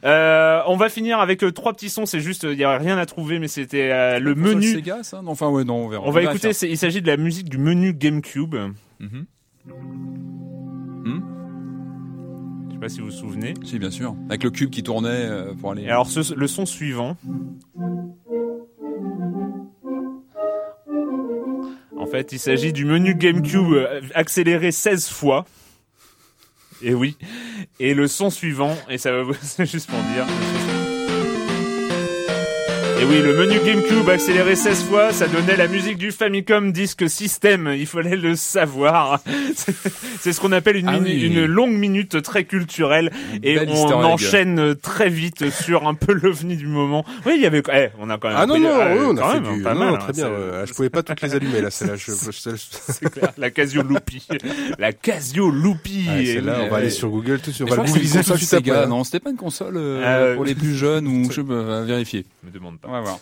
[0.06, 2.06] Euh, on va finir avec euh, trois petits sons.
[2.06, 4.74] C'est juste, il y a rien à trouver, mais c'était euh, le menu.
[4.76, 5.22] Sega, ça?
[5.22, 6.04] Non, enfin ouais, non, on verra.
[6.06, 6.52] On va verra écouter.
[6.68, 8.56] Il s'agit de la musique du menu GameCube.
[9.00, 9.26] Mhm.
[9.68, 9.72] Je
[12.80, 13.54] sais pas si vous vous souvenez.
[13.64, 14.16] Si, bien sûr.
[14.30, 15.84] Avec le cube qui tournait euh, pour aller.
[15.84, 17.18] Et alors, ce- le son suivant.
[21.98, 25.46] En fait, il s'agit du menu GameCube euh, accéléré 16 fois.
[26.82, 27.18] Et oui.
[27.80, 29.24] Et le son suivant, et ça va
[29.66, 30.26] juste pour dire.
[33.02, 37.10] Et oui, le menu GameCube accéléré 16 fois, ça donnait la musique du Famicom Disk
[37.10, 37.74] System.
[37.78, 39.22] Il fallait le savoir.
[40.20, 41.22] C'est- ce qu'on appelle une, Ah mini- oui.
[41.28, 43.12] une longue minute très culturelle.
[43.42, 47.06] Et on enchaîne très vite sur un peu l'ovni du moment.
[47.26, 48.38] Oui, il y avait, eh, on a quand même.
[48.40, 49.64] Ah non, non, ah, oui, on a fait même, du.
[49.64, 50.30] pas non, mal, très hein, bien.
[50.30, 50.66] ouais.
[50.68, 51.96] Je pouvais pas toutes les allumer là, celle-là.
[51.96, 52.12] Je,
[52.92, 53.32] C'est clair.
[53.38, 54.28] La Casio Loopy.
[54.78, 56.06] La Casio Loopy.
[56.10, 57.68] Ouais, Et celle-là, oui, on va euh, aller sur Google tout de suite.
[57.68, 58.74] Mais On va le tout de console suite Sega.
[58.74, 58.84] après.
[58.86, 58.90] hein.
[58.90, 62.26] Non, c'était pas une console euh, Euh, pour les plus jeunes ou je à vérifier.
[62.44, 62.89] Me demande pas.
[62.90, 63.20] On va voir.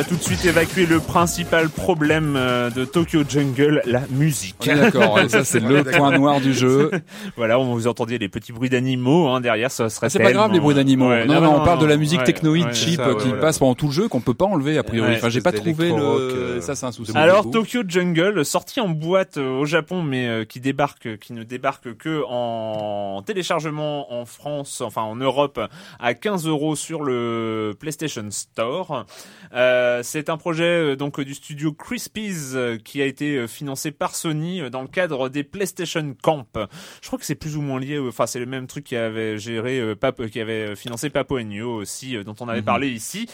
[0.00, 4.56] Va tout de suite évacuer le principal problème euh, de Tokyo Jungle, la musique.
[4.62, 5.12] On est d'accord.
[5.12, 6.90] ouais, ça, c'est le point noir du jeu.
[7.36, 10.32] Voilà, on vous entendiez les petits bruits d'animaux hein, derrière, ça serait Ah, C'est pas
[10.32, 11.08] grave les bruits d'animaux.
[11.10, 13.40] Ouais, non, non, on parle de la musique technoïde cheap qui voilà.
[13.42, 15.16] passe pendant tout le jeu qu'on peut pas enlever a priori.
[15.16, 16.02] Enfin, j'ai pas trouvé le.
[16.02, 17.12] euh, Ça, c'est un souci.
[17.14, 17.50] Alors.
[17.50, 21.96] Tokyo Jungle, sorti en boîte euh, au Japon, mais euh, qui débarque, qui ne débarque
[21.96, 25.60] que en téléchargement en France, enfin en Europe,
[25.98, 29.04] à 15 euros sur le PlayStation Store.
[29.52, 33.90] Euh, c'est un projet euh, donc du studio Crispies euh, qui a été euh, financé
[33.90, 36.46] par Sony euh, dans le cadre des PlayStation Camp.
[37.00, 38.96] Je crois que c'est plus ou moins lié, euh, enfin c'est le même truc qui
[38.96, 39.94] avait géré, euh,
[40.30, 42.64] qui avait financé Papo Ennio aussi, euh, dont on avait Mhm.
[42.64, 43.26] parlé ici.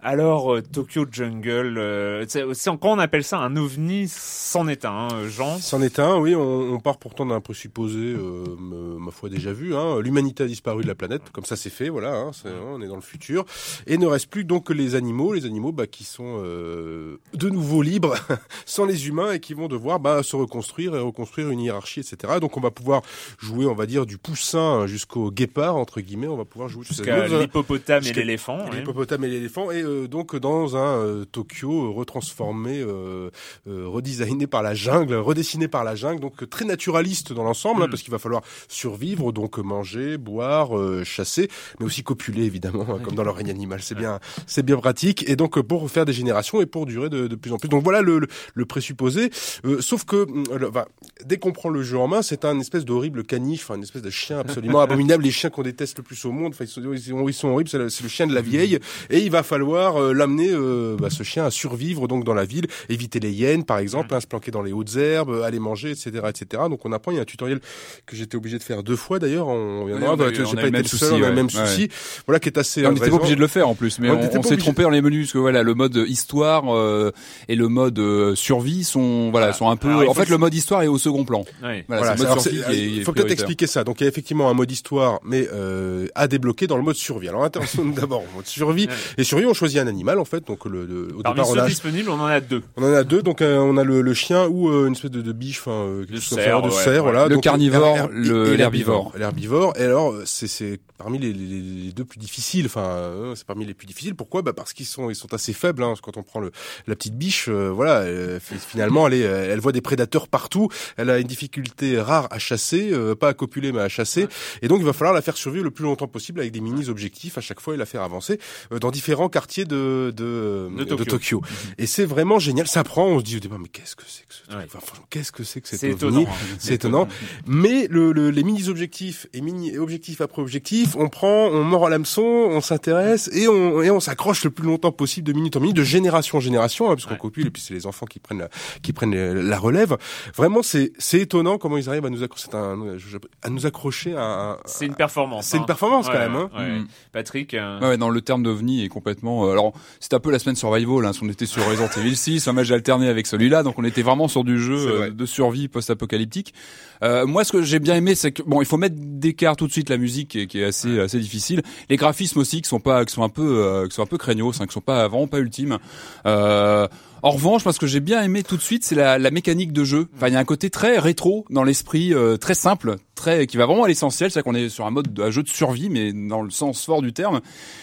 [0.00, 4.92] Alors, euh, Tokyo Jungle, euh, c'est, quand on appelle ça un ovni, c'en est un,
[5.10, 5.58] hein, Jean.
[5.58, 6.36] C'en est un, oui.
[6.36, 9.74] On, on part pourtant d'un présupposé, euh, ma foi déjà vu.
[9.74, 9.98] Hein.
[10.00, 12.14] L'humanité a disparu de la planète, comme ça c'est fait, voilà.
[12.14, 13.44] Hein, c'est- on est dans le futur,
[13.88, 17.48] et ne reste plus donc que les animaux, les animaux bah, qui sont euh, de
[17.48, 18.14] nouveau libres,
[18.66, 22.34] sans les humains, et qui vont devoir bah, se reconstruire et reconstruire une hiérarchie, etc.
[22.40, 23.02] Donc on va pouvoir
[23.40, 26.28] jouer, on va dire, du poussin jusqu'au guépard entre guillemets.
[26.28, 28.70] On va pouvoir jouer Jusqu'à l'hippopotame et l'éléphant.
[28.70, 33.30] L'hippopotame et l'éléphant, et donc dans un euh, Tokyo euh, retransformé, euh,
[33.68, 37.82] euh, redesigné par la jungle, redessiné par la jungle, donc euh, très naturaliste dans l'ensemble,
[37.82, 37.90] hein, Mm.
[37.90, 41.48] parce qu'il va falloir survivre, donc euh, manger, boire, euh, chasser,
[41.80, 45.28] mais aussi copuler évidemment, hein, comme dans le règne animal, c'est bien, c'est bien pratique,
[45.28, 47.68] et donc euh, pour faire des générations et pour durer de, de plus en plus.
[47.68, 49.30] Donc voilà le, le, le présupposé,
[49.64, 50.84] Euh, sauf que euh, enfin,
[51.24, 53.22] dès qu'on prend le jeu en main, c'est un espèce d'horrible
[53.54, 56.52] enfin une espèce de chien absolument abominable, les chiens qu'on déteste le plus au monde,
[56.54, 56.82] enfin ils sont,
[57.28, 58.78] ils sont, horribles, c'est le, c'est le chien de la vieille,
[59.10, 62.44] et il va falloir euh, l'amener, euh, bah, ce chien, à survivre donc dans la
[62.44, 65.58] ville, éviter les hyènes par exemple, hein, se planquer dans les hautes herbes, euh, aller
[65.58, 66.62] manger, etc., etc.
[66.68, 67.60] Donc on apprend, il y a un tutoriel
[68.06, 70.34] que j'étais obligé de faire deux fois d'ailleurs, on Oui, viendra, on a bah, eu-
[70.34, 71.66] j'ai on a pas été même le souci, seul, on a le même Ouais.
[71.66, 71.88] souci,
[72.26, 72.80] voilà qui est assez.
[72.82, 74.90] Et on n'était pas obligé de le faire en plus, mais On s'est trompé dans
[74.90, 77.12] les menus parce que voilà, le mode histoire euh,
[77.48, 79.88] et le mode euh, survie sont voilà, sont un peu.
[79.88, 81.44] Alors, en fait, que- le mode histoire est au second plan.
[81.62, 81.84] Ouais.
[81.88, 82.58] Voilà, mode survie
[82.98, 83.84] il faut peut-être expliquer ça.
[83.84, 86.96] Donc il y a effectivement un mode histoire, mais euh, à débloquer dans le mode
[86.96, 87.28] survie.
[87.28, 88.88] Alors attention d'abord au mode survie.
[89.18, 90.46] Et survie, on choisit un animal en fait.
[90.46, 92.62] Donc le, le- au Parmi départ, on, ceux a, disponibles, on en a deux.
[92.76, 93.20] on en a deux.
[93.22, 95.72] Donc euh, on a le, le chien ou euh, une espèce de, de biche, enfin
[95.72, 97.00] euh, quelque comme cerf, ça, de ouais, cerf, ouais.
[97.00, 97.28] voilà.
[97.28, 99.12] Le Donc, carnivore, l'herbivore.
[99.18, 99.74] L'herbivore.
[99.76, 102.66] Et alors euh, c'est parmi les, les, les deux plus difficiles.
[102.66, 104.14] Enfin, euh, c'est parmi les plus difficiles.
[104.14, 104.42] Pourquoi?
[104.42, 105.82] Bah parce qu'ils sont ils sont assez faibles.
[105.82, 106.50] Hein, quand on prend le
[106.86, 110.68] la petite biche, euh, voilà, euh, fi- finalement elle est, elle voit des prédateurs partout.
[110.96, 114.28] Elle a une difficulté rare à chasser, euh, pas à copuler mais à chasser.
[114.62, 116.88] Et donc il va falloir la faire survivre le plus longtemps possible avec des mini
[116.88, 118.38] objectifs à chaque fois et la faire avancer
[118.72, 121.42] euh, dans différents quartiers de de, De Tokyo.
[121.78, 122.66] Et c'est vraiment génial.
[122.66, 123.06] Ça prend.
[123.06, 124.56] On se dit au départ mais qu'est-ce que c'est que ce truc?
[124.58, 124.64] Ouais.
[124.66, 126.22] Enfin, franchement, qu'est-ce que c'est que cette C'est ovni?
[126.22, 126.26] étonnant.
[126.58, 127.08] c'est étonnant.
[127.46, 131.86] Mais le, le- les mini objectifs et mini objectifs après objectifs, on prend, on mord
[131.86, 135.56] à l'hameçon, on s'intéresse et on et on s'accroche le plus longtemps possible de minute
[135.56, 137.18] en minute, de génération en génération, hein, puisqu'on Ouais.
[137.18, 138.48] copule et puis c'est les enfants qui prennent la,
[138.82, 139.96] qui prennent la, relève.
[140.36, 142.96] Vraiment, c'est c'est étonnant comment ils arrivent à nous accrocher, un-
[143.42, 144.22] à nous accrocher à.
[144.52, 145.46] un- C'est une performance.
[145.46, 145.66] C'est une hein.
[145.66, 146.50] performance, quand même, hein.
[146.56, 146.78] ouais.
[146.80, 146.86] Mm.
[147.12, 147.54] Patrick.
[147.54, 149.47] euh, Ouais, ouais, non, le terme d'ovni est complètement.
[149.48, 151.04] Euh, alors, c'est un peu la semaine survival.
[151.06, 154.02] Hein, on était sur Resident Evil 6, un match alterné avec celui-là, donc on était
[154.02, 156.54] vraiment sur du jeu euh, de survie post-apocalyptique.
[157.02, 159.66] Euh, moi, ce que j'ai bien aimé, c'est que bon, il faut mettre d'écart tout
[159.66, 161.62] de suite la musique qui est, qui est assez assez difficile.
[161.88, 164.18] Les graphismes aussi qui sont pas, qui sont un peu, euh, qui sont un peu
[164.18, 165.78] craignos, hein, qui sont pas vraiment pas ultimes.
[166.26, 166.86] Euh,
[167.22, 169.72] en revanche, moi, ce que j'ai bien aimé tout de suite, c'est la, la mécanique
[169.72, 170.08] de jeu.
[170.16, 173.56] Enfin, il y a un côté très rétro dans l'esprit, euh, très simple, très qui
[173.56, 174.30] va vraiment à l'essentiel.
[174.30, 176.84] C'est qu'on est sur un mode de un jeu de survie, mais dans le sens
[176.84, 177.40] fort du terme.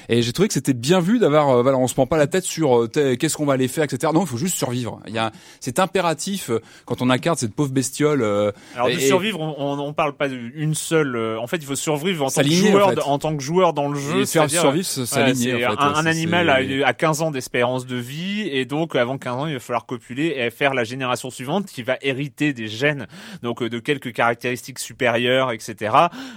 [0.10, 2.28] Et j'ai trouvé que c'était bien vu d'avoir, euh, voilà, on se prend pas la
[2.28, 4.12] tête sur euh, qu'est-ce qu'on va aller faire, etc.
[4.14, 5.00] Non, il faut juste survivre.
[5.08, 8.22] Il y a, c'est impératif euh, quand on incarne cette pauvre bestiole.
[8.22, 11.16] euh, Alors de survivre, on, on, parle pas d'une seule.
[11.16, 13.02] euh, en fait, il faut survivre en tant que joueur, en fait.
[13.02, 14.22] en tant que joueur dans le jeu.
[14.22, 15.66] et faire c'est-à-dire, survivre, Ouais, s'aligner.
[15.66, 15.78] en fait.
[15.80, 19.54] un, animal a, a 15 ans d'espérance de vie et donc avant 15 ans il
[19.54, 23.08] va falloir copuler et faire la génération suivante qui va hériter des gènes
[23.44, 25.74] donc euh, de quelques caractéristiques supérieures etc.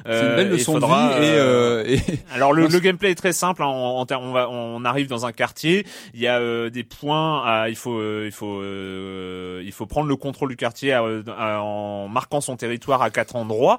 [0.07, 2.01] C'est une belle Euh, leçon faudra, de vie et, euh, et
[2.35, 3.63] alors le, le gameplay est très simple.
[3.63, 3.67] hein.
[3.69, 5.87] On, on, va, on arrive dans un quartier.
[6.15, 7.43] Il y a des points.
[7.45, 11.03] À, il faut, il faut, il faut prendre le contrôle du quartier à-
[11.39, 13.79] à- en marquant son territoire à quatre endroits.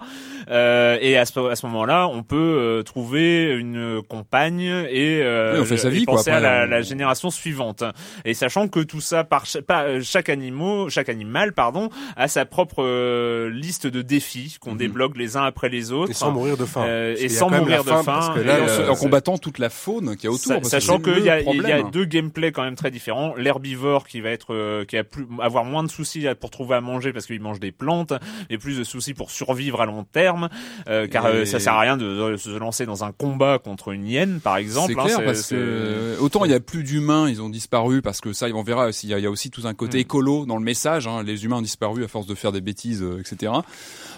[0.49, 5.53] Euh, et à ce, à ce moment-là, on peut euh, trouver une compagne et, euh,
[5.55, 7.83] Oui, on fait sa et vie, quoi, penser à après, la, on- la génération suivante.
[8.25, 12.45] Et sachant que tout ça, par pas, euh, chaque animal, chaque animal, pardon, a sa
[12.45, 14.77] propre euh, liste de défis qu'on Mhm.
[14.77, 16.11] débloque les uns après les autres.
[16.11, 16.83] Et sans mourir de faim.
[16.85, 19.59] Euh, et sans mourir de faim, parce que et là, et en, euh, combattant toute
[19.59, 20.39] la faune qu'il y a autour.
[20.45, 23.33] Sa- parce sachant qu'il y a, y deux gameplays quand même très différents.
[23.37, 26.81] L'herbivore qui va être, euh, qui a plus, avoir moins de soucis pour trouver à
[26.81, 28.13] manger parce qu'il mange des plantes,
[28.49, 30.49] et plus de soucis pour survivre à long terme,
[30.87, 33.59] euh, car Et- euh, ça sert à rien de, de se lancer dans un combat
[33.59, 34.93] contre une hyène, par exemple.
[34.93, 38.21] C'est hein, clair parce que autant il y a plus d'humains, ils ont disparu parce
[38.21, 38.88] que ça, on verra.
[38.89, 40.01] Aussi, Il y a, il y a aussi tout un côté Mm.
[40.01, 41.07] écolo dans le message.
[41.07, 43.51] Hein, les humains ont disparu à force de faire des bêtises, euh, etc.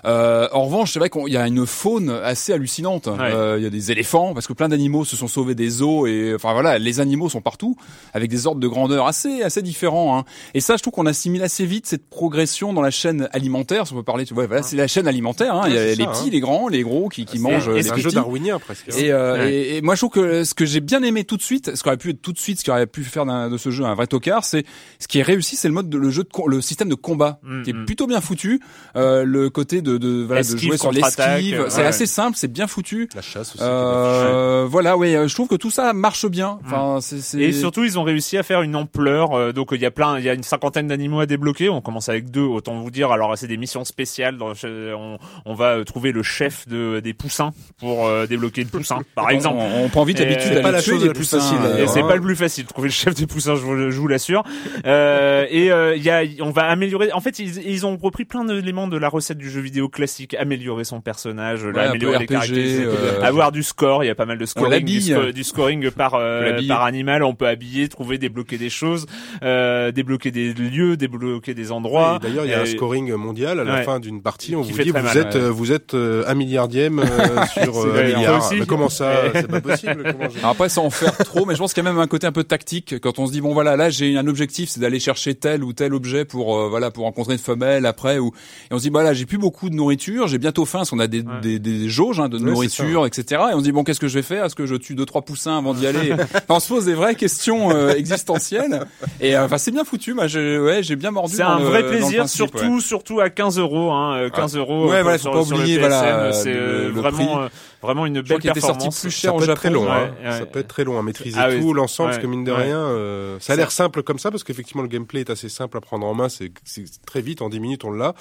[0.06, 3.08] Euh, en revanche, c'est vrai qu'il y a une faune assez hallucinante.
[3.08, 6.08] Euh, Il y a des éléphants parce que plein d'animaux se sont sauvés des eaux
[6.08, 7.76] et enfin voilà, les animaux sont partout
[8.14, 10.18] avec des ordres de grandeur assez assez différents.
[10.18, 10.26] Hein.
[10.54, 13.86] Et ça, je trouve qu'on assimile assez vite cette progression dans la chaîne alimentaire.
[13.88, 15.56] Si on peut parler, tu vois, voilà, c'est la chaîne alimentaire.
[15.56, 15.64] Hein.
[15.68, 16.30] Il y a les ça, petits, hein.
[16.32, 18.02] les grands, les gros qui, qui mangent C'est un petits.
[18.02, 18.90] jeu darwinien presque.
[18.98, 19.54] Et, euh, Ouais.
[19.54, 21.84] et, et moi je trouve que ce que j'ai bien aimé tout de suite, ce
[21.84, 23.86] qui aurait pu être tout de suite, ce qui aurait pu faire de ce jeu
[23.86, 24.61] un vrai tocard, c'est
[25.00, 27.40] ce qui est réussi, c'est le mode de, le jeu de le système de combat
[27.44, 27.86] Mm, qui est mm.
[27.86, 28.62] plutôt bien foutu,
[28.96, 31.66] euh, le côté de, de voilà de jouer sur l'esquive.
[31.70, 31.88] C'est ouais.
[31.88, 33.10] assez simple, c'est bien foutu.
[33.16, 33.64] La chasse aussi.
[33.64, 36.60] Euh, voilà, oui, euh, je trouve que tout ça marche bien.
[36.66, 37.40] Enfin, c'est, c'est...
[37.40, 39.34] Et surtout, ils ont réussi à faire une ampleur.
[39.34, 41.70] euh, donc, il y a plein, il y a une cinquantaine d'animaux à débloquer.
[41.70, 43.12] On commence avec deux, autant vous dire.
[43.12, 44.38] Alors, c'est des missions spéciales.
[44.38, 48.70] Dans- on, on va euh, trouver le chef de, des poussins pour euh, débloquer le
[48.70, 49.58] poussin, par exemple.
[49.60, 52.02] on, on prend vite l'habitude c'est pas la chose la plus poussins, facile, euh, c'est
[52.02, 52.08] hein.
[52.08, 52.66] pas le plus facile.
[52.66, 54.44] Trouver le chef des poussins, je vous, je vous l'assure.
[54.86, 57.12] Euh, et euh, il y a, on va améliorer.
[57.14, 60.34] En fait, ils, ils ont repris plein d'éléments de la recette du jeu vidéo classique.
[60.34, 64.04] Améliorer son personnage, Ouais, améliorer les RPG, caractéristiques, euh, avoir du score.
[64.04, 67.24] Il y a pas mal de scoring, du, sco- du scoring par euh, par animal.
[67.24, 69.06] On peut habiller, trouver, débloquer des choses,
[69.44, 72.18] euh, débloquer des lieux, débloquer des endroits.
[72.22, 73.84] Et D'ailleurs, il y a un scoring mondial à la Ouais.
[73.84, 74.56] fin d'une partie.
[74.56, 75.50] On Qui vous dit vous mal, êtes ouais.
[75.50, 77.06] vous êtes euh, un milliardième euh,
[77.54, 78.50] sur euh, un on milliard.
[78.52, 80.04] Mais comment ça C'est pas possible.
[80.12, 82.02] comment je- Alors après, sans en faire trop, mais je pense qu'il y a même
[82.02, 84.70] un côté un peu tactique quand on se dit bon voilà, là j'ai un objectif,
[84.70, 88.18] c'est d'aller chercher tel ou tel objet pour euh, voilà pour rencontrer une femelle après
[88.20, 88.32] ou
[88.70, 90.90] et on se dit bah là j'ai plus beaucoup de nourriture, j'ai bientôt faim, parce
[90.90, 91.40] qu'on a des, Ouais.
[91.42, 93.42] des, des jauges hein, de Ouais, nourriture, etc.
[93.52, 94.46] Et on se dit bon qu'est-ce que je vais faire?
[94.46, 96.14] Est-ce que je tue deux trois poussins avant d'y aller?
[96.34, 98.86] Enfin, On se pose des vraies questions euh, existentielles
[99.20, 100.14] et euh, enfin c'est bien foutu.
[100.14, 101.36] Moi j'ai ouais j'ai bien mordu.
[101.36, 102.82] C'est un le- vrai plaisir, principe, surtout, ouais.
[102.82, 104.90] surtout à 15 euros, hein, euh, 15 euros.
[104.90, 107.50] Ouais, voilà, sur, faut pas sur le oublier, PSN, voilà, c'est euh, vraiment, prix.
[107.82, 109.02] Vraiment une belle qu'il était sorti performance.
[109.02, 109.86] plus Ça cher peut être très long.
[109.86, 110.14] ouais, hein.
[110.24, 110.40] ouais.
[110.40, 112.44] Ça peut être très long à maîtriser Ah oui, tout l'ensemble, ouais, parce que mine
[112.44, 112.64] de ouais.
[112.64, 115.78] rien, euh, ça a l'air simple comme ça, parce qu'effectivement le gameplay est assez simple
[115.78, 116.30] à prendre en main.
[116.30, 118.14] C'est c'est très vite, en 10 minutes on l'a.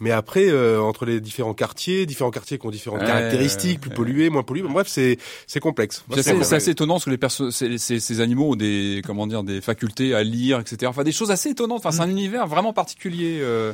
[0.00, 3.90] Mais après, euh, entre les différents quartiers, différents quartiers qui ont différentes Ouais, caractéristiques, plus
[3.90, 3.96] ouais.
[3.96, 4.62] pollués, moins pollués.
[4.62, 6.04] Bref, c'est c'est complexe.
[6.14, 9.42] C'est assez, étonnant parce que les perso ces, ces, ces animaux ont des comment dire
[9.42, 10.86] des facultés à lire, etc.
[10.86, 11.78] Enfin des choses assez étonnantes.
[11.78, 13.38] Enfin c'est un univers vraiment particulier.
[13.40, 13.72] euh.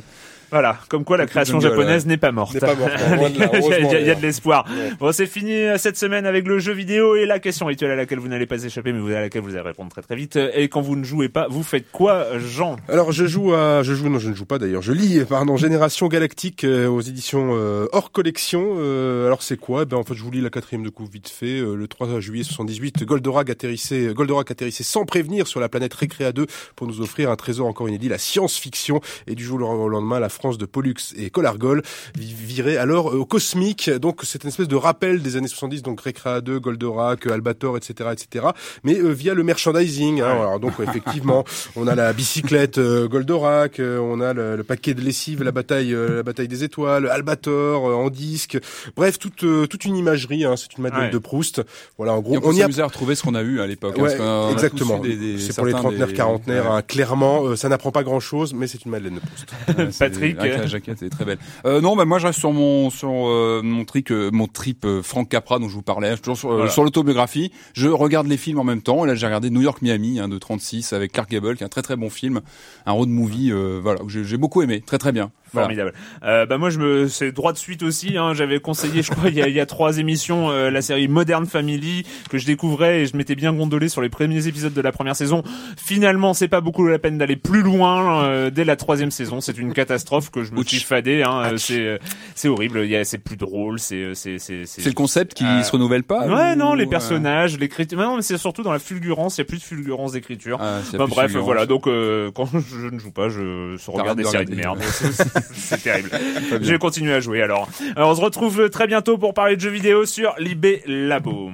[0.53, 2.59] Voilà, comme quoi la création japonaise n'est pas morte.
[2.59, 2.73] Pas
[3.27, 4.67] il, y a, il y de l'espoir.
[4.69, 4.91] Ouais.
[4.99, 7.95] Bon, c'est fini euh, cette semaine avec le jeu vidéo et la question rituelle à
[7.95, 10.37] laquelle vous n'allez pas échapper, mais à laquelle vous allez répondre très très vite.
[10.53, 12.75] Et quand vous ne jouez pas, vous faites quoi, Jean?
[12.87, 15.57] Alors je joue à, je joue, non je ne joue pas d'ailleurs, je lis, pardon,
[15.57, 18.75] Génération Galactique euh, aux éditions euh, hors collection.
[18.77, 19.81] Euh, alors c'est quoi?
[19.81, 21.59] Eh Ben en fait je vous lis la quatrième de coup vite fait.
[21.59, 26.31] Euh, le 3 juillet 78, Goldorak atterrissait, Goldorak atterrissait sans prévenir sur la planète Récréa
[26.31, 26.45] 2
[26.75, 29.01] pour nous offrir un trésor encore inédit, la science-fiction.
[29.25, 31.81] Et du jour au lendemain, la France de Pollux et Colargol
[32.17, 33.89] vi- virait alors euh, au cosmique.
[33.89, 37.77] Donc c'est une espèce de rappel des années 70, donc Récréa 2, Goldorak, euh, Albator,
[37.77, 38.47] etc., etc.
[38.83, 40.21] Mais euh, via le merchandising.
[40.21, 40.25] hein.
[40.31, 41.43] alors donc effectivement,
[41.75, 45.51] on a la bicyclette euh, Goldorak, euh, on a le, le paquet de lessive, la
[45.51, 48.57] bataille, euh, la bataille des étoiles, Albator euh, en disque.
[48.95, 50.43] Bref, toute euh, toute une imagerie.
[50.45, 51.09] hein, c'est une Madeleine Ouais.
[51.09, 51.61] de Proust.
[51.97, 53.67] Voilà, en gros, Et on on y a à retrouver ce qu'on a eu à
[53.67, 53.95] l'époque.
[53.97, 55.01] hein, Ouais, tous exactement.
[55.39, 56.65] C'est pour les trentenaires, des- quarantenaires.
[56.65, 56.77] ouais.
[56.77, 59.91] hein, clairement, euh, ça n'apprend pas grand-chose, mais c'est une Madeleine de Proust.
[60.31, 60.39] Patrick.
[60.39, 61.37] avec la jaquette elle est très belle.
[61.65, 64.85] Euh, non, bah moi je reste sur mon sur euh, mon trick, euh, mon trip
[64.85, 66.71] euh, Frank Capra dont je vous parlais, Je suis toujours sur, euh, Voilà.
[66.71, 67.51] sur l'autobiographie.
[67.73, 69.03] Je regarde les films en même temps.
[69.05, 71.65] Et là j'ai regardé New York Miami hein, de 36 avec Clark Gable, qui est
[71.65, 72.41] un très très bon film,
[72.85, 75.31] un road movie, euh, voilà, que j'ai beaucoup aimé, très très bien.
[75.53, 75.67] Voilà.
[75.67, 75.93] Formidable.
[76.23, 78.17] Euh, bah moi je me c'est droit de suite aussi.
[78.17, 80.81] Hein, J'avais conseillé, je crois, il y a, il y a trois émissions, euh, la
[80.81, 84.73] série Modern Family que je découvrais et je m'étais bien gondolé sur les premiers épisodes
[84.73, 85.43] de la première saison.
[85.77, 89.41] Finalement, c'est pas beaucoup la peine d'aller plus loin euh, dès la troisième saison.
[89.41, 90.67] C'est une catastrophe que je me Ouch.
[90.67, 91.23] suis fadé.
[91.23, 91.97] Hein, euh, c'est euh,
[92.35, 92.87] c'est horrible.
[93.05, 93.79] C'est plus drôle.
[93.79, 96.27] C'est c'est c'est C'est le concept qui Euh, se renouvelle pas.
[96.27, 97.97] Ouais, ou- non, les personnages, l'écriture.
[97.99, 99.37] Non, mais c'est surtout dans la fulgurance.
[99.37, 100.57] Il y a plus de fulgurance d'écriture.
[100.61, 101.65] Ah, Bah, bref, voilà.
[101.65, 104.79] Donc euh, quand je ne joue pas, je regarde des séries de merde.
[105.53, 106.09] c'est terrible.
[106.51, 107.67] Je vais continuer à jouer alors.
[107.95, 108.09] alors.
[108.11, 111.49] On se retrouve très bientôt pour parler de jeux vidéo sur Libé Labo.